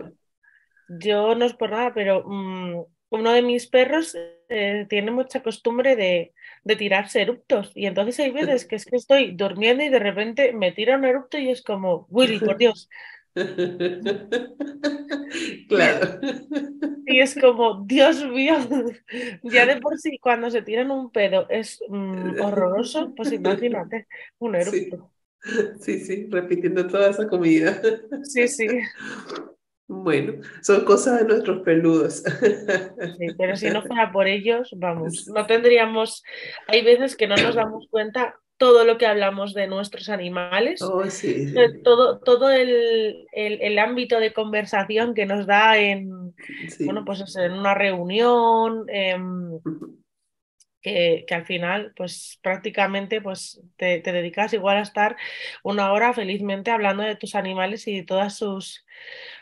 yo 0.89 1.35
no 1.35 1.45
es 1.45 1.53
por 1.53 1.69
nada, 1.69 1.93
pero 1.93 2.23
mm, 2.25 2.83
uno 3.09 3.31
de 3.31 3.41
mis 3.41 3.67
perros 3.67 4.17
eh, 4.49 4.85
tiene 4.89 5.11
mucha 5.11 5.43
costumbre 5.43 5.95
de, 5.95 6.33
de, 6.67 6.75
tirarse 6.75 7.21
eruptos. 7.21 7.71
Y 7.75 7.85
entonces 7.85 8.19
hay 8.19 8.31
veces 8.31 8.65
que 8.65 8.75
es 8.75 8.85
que 8.85 8.97
estoy 8.97 9.31
durmiendo 9.31 9.83
y 9.83 9.89
de 9.89 9.99
repente 9.99 10.53
me 10.53 10.71
tira 10.71 10.97
un 10.97 11.05
erupto 11.05 11.37
y 11.37 11.49
es 11.49 11.61
como, 11.63 12.07
Willy, 12.09 12.39
por 12.39 12.57
Dios. 12.57 12.89
Claro. 15.67 16.19
Y 17.05 17.19
es 17.19 17.35
como, 17.39 17.85
Dios 17.85 18.25
mío, 18.25 18.55
ya 19.43 19.65
de 19.65 19.79
por 19.79 19.97
sí 19.97 20.17
cuando 20.19 20.49
se 20.49 20.61
tiran 20.61 20.91
un 20.91 21.11
pedo 21.11 21.47
es 21.49 21.79
mm, 21.87 22.41
horroroso, 22.41 23.13
pues 23.15 23.31
imagínate, 23.31 24.07
un 24.39 24.55
erupto. 24.55 25.11
Sí, 25.79 25.99
sí, 25.99 26.27
repitiendo 26.29 26.87
toda 26.87 27.09
esa 27.09 27.27
comida. 27.27 27.79
Sí, 28.23 28.47
sí. 28.47 28.67
Bueno, 29.87 30.33
son 30.61 30.83
cosas 30.83 31.19
de 31.19 31.25
nuestros 31.25 31.63
peludos. 31.63 32.23
Sí, 33.17 33.27
pero 33.37 33.55
si 33.55 33.69
no 33.69 33.81
fuera 33.81 34.11
por 34.11 34.27
ellos, 34.27 34.69
vamos, 34.75 35.27
no 35.27 35.45
tendríamos, 35.45 36.23
hay 36.67 36.83
veces 36.83 37.15
que 37.15 37.27
no 37.27 37.35
nos 37.35 37.55
damos 37.55 37.87
cuenta 37.89 38.35
todo 38.57 38.83
lo 38.83 38.97
que 38.97 39.05
hablamos 39.05 39.53
de 39.53 39.67
nuestros 39.67 40.09
animales, 40.09 40.81
oh, 40.81 41.05
sí, 41.09 41.53
todo, 41.83 42.19
todo 42.19 42.49
el, 42.49 43.27
el, 43.31 43.79
ámbito 43.79 44.19
de 44.19 44.33
conversación 44.33 45.13
que 45.13 45.25
nos 45.25 45.45
da 45.45 45.77
en, 45.77 46.33
bueno, 46.79 47.05
pues 47.05 47.35
en 47.37 47.53
una 47.53 47.75
reunión, 47.75 48.85
em, 48.89 49.59
que, 50.87 51.25
que, 51.27 51.35
al 51.35 51.45
final, 51.45 51.93
pues 51.95 52.39
prácticamente 52.41 53.21
pues, 53.21 53.61
te, 53.75 53.99
te 53.99 54.11
dedicas 54.11 54.53
igual 54.53 54.77
a 54.77 54.81
estar 54.81 55.17
una 55.63 55.91
hora 55.91 56.13
felizmente 56.13 56.71
hablando 56.71 57.03
de 57.03 57.15
tus 57.15 57.35
animales 57.35 57.87
y 57.87 57.97
de 57.97 58.03
todas 58.03 58.37
sus 58.37 58.85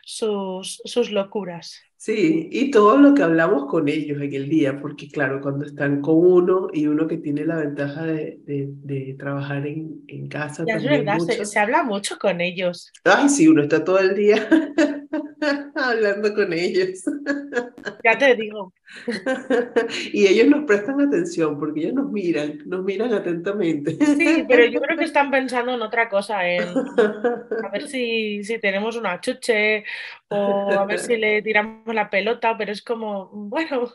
sus, 0.03 0.81
sus 0.85 1.11
locuras. 1.11 1.81
Sí, 1.97 2.49
y 2.51 2.69
todo 2.69 2.97
lo 2.97 3.15
que 3.15 3.23
hablamos 3.23 3.65
con 3.65 3.89
ellos 3.89 4.21
en 4.21 4.33
el 4.33 4.47
día, 4.47 4.79
porque 4.79 5.09
claro, 5.09 5.41
cuando 5.41 5.65
están 5.65 6.01
con 6.01 6.17
uno 6.17 6.67
y 6.71 6.85
uno 6.85 7.07
que 7.07 7.17
tiene 7.17 7.45
la 7.45 7.55
ventaja 7.55 8.05
de, 8.05 8.37
de, 8.45 9.15
trabajar 9.17 9.65
en, 9.65 10.03
en 10.07 10.27
casa. 10.27 10.63
Ya 10.67 10.75
es 10.75 10.83
verdad, 10.83 11.17
se, 11.17 11.43
se, 11.45 11.57
habla 11.57 11.81
mucho 11.81 12.19
con 12.19 12.41
ellos. 12.41 12.91
Ay, 13.05 13.29
sí, 13.29 13.47
uno 13.47 13.63
está 13.63 13.83
todo 13.83 13.97
el 13.97 14.13
día 14.13 14.47
hablando 15.75 16.33
con 16.33 16.53
ellos. 16.53 17.03
Ya 18.03 18.17
te 18.17 18.35
digo. 18.35 18.71
y 20.13 20.27
ellos 20.27 20.47
nos 20.47 20.65
prestan 20.65 21.01
atención 21.01 21.59
porque 21.59 21.81
ellos 21.81 21.93
nos 21.93 22.11
miran, 22.11 22.59
nos 22.65 22.83
miran 22.83 23.13
atentamente. 23.13 23.97
Sí, 24.05 24.45
pero 24.47 24.65
yo 24.65 24.79
creo 24.79 24.97
que 24.97 25.05
están 25.05 25.31
pensando 25.31 25.73
en 25.73 25.81
otra 25.81 26.07
cosa, 26.07 26.47
en 26.47 26.63
a 26.63 27.69
ver 27.71 27.87
si, 27.87 28.43
si 28.43 28.59
tenemos 28.59 28.95
una 28.95 29.19
chuche 29.21 29.83
o 30.29 30.71
a 30.71 30.85
ver 30.85 30.99
si 30.99 31.17
le 31.17 31.41
tiramos 31.41 31.93
la 31.93 32.09
pelota, 32.09 32.55
pero 32.57 32.71
es 32.71 32.81
como, 32.81 33.29
bueno, 33.29 33.91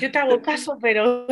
yo 0.00 0.10
te 0.10 0.18
hago 0.18 0.40
caso, 0.42 0.78
pero... 0.80 1.26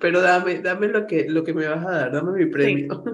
pero 0.00 0.20
dame, 0.20 0.60
dame 0.60 0.88
lo 0.88 1.06
que, 1.06 1.26
lo 1.28 1.44
que 1.44 1.54
me 1.54 1.66
vas 1.66 1.84
a 1.84 1.90
dar, 1.90 2.12
dame 2.12 2.32
mi 2.32 2.46
premio. 2.46 3.04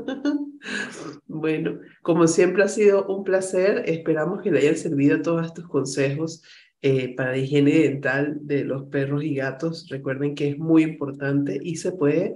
bueno, 1.26 1.78
como 2.02 2.26
siempre 2.26 2.62
ha 2.62 2.68
sido 2.68 3.06
un 3.06 3.24
placer, 3.24 3.82
esperamos 3.86 4.42
que 4.42 4.50
le 4.50 4.60
hayan 4.60 4.76
servido 4.90 5.22
todos 5.22 5.46
estos 5.46 5.68
consejos 5.68 6.42
eh, 6.82 7.14
para 7.14 7.32
la 7.32 7.38
higiene 7.38 7.70
dental 7.70 8.38
de 8.42 8.64
los 8.64 8.84
perros 8.84 9.22
y 9.22 9.34
gatos. 9.34 9.88
Recuerden 9.88 10.34
que 10.34 10.48
es 10.50 10.58
muy 10.58 10.82
importante 10.82 11.58
y 11.62 11.76
se 11.76 11.92
puede 11.92 12.34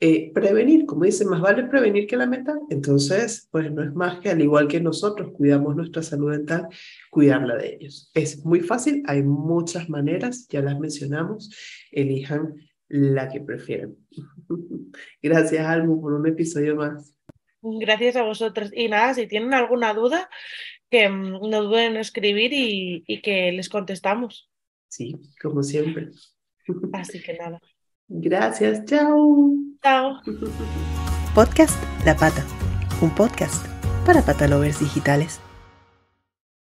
eh, 0.00 0.30
prevenir, 0.32 0.86
como 0.86 1.04
dice, 1.04 1.24
más 1.24 1.40
vale 1.40 1.64
prevenir 1.64 2.06
que 2.06 2.16
lamentar. 2.16 2.56
Entonces, 2.70 3.48
pues 3.50 3.72
no 3.72 3.82
es 3.82 3.92
más 3.94 4.20
que 4.20 4.30
al 4.30 4.40
igual 4.40 4.68
que 4.68 4.80
nosotros 4.80 5.32
cuidamos 5.32 5.74
nuestra 5.74 6.02
salud 6.02 6.30
dental, 6.30 6.68
cuidarla 7.10 7.56
de 7.56 7.78
ellos. 7.80 8.10
Es 8.14 8.44
muy 8.44 8.60
fácil, 8.60 9.02
hay 9.06 9.22
muchas 9.22 9.88
maneras, 9.88 10.46
ya 10.48 10.62
las 10.62 10.78
mencionamos, 10.78 11.50
elijan 11.90 12.54
la 12.88 13.28
que 13.28 13.40
prefieran. 13.40 13.96
Gracias, 15.22 15.66
Almu, 15.66 16.00
por 16.00 16.12
un 16.12 16.26
episodio 16.28 16.76
más. 16.76 17.18
Gracias 17.60 18.14
a 18.16 18.22
vosotros. 18.22 18.70
Y 18.72 18.88
nada, 18.88 19.14
si 19.14 19.26
tienen 19.26 19.52
alguna 19.52 19.92
duda, 19.94 20.30
que 20.90 21.08
mm, 21.08 21.48
nos 21.48 21.64
duden 21.64 21.92
en 21.92 21.96
escribir 21.98 22.52
y, 22.52 23.04
y 23.06 23.20
que 23.20 23.52
les 23.52 23.68
contestamos. 23.68 24.48
Sí, 24.88 25.16
como 25.40 25.62
siempre. 25.62 26.08
Así 26.92 27.22
que 27.22 27.34
nada. 27.34 27.60
Gracias, 28.08 28.84
chao. 28.86 29.54
Chao. 29.82 30.20
Podcast 31.34 31.80
La 32.04 32.16
Pata, 32.16 32.44
un 33.00 33.14
podcast 33.14 33.64
para 34.04 34.22
patalovers 34.22 34.80
digitales. 34.80 35.40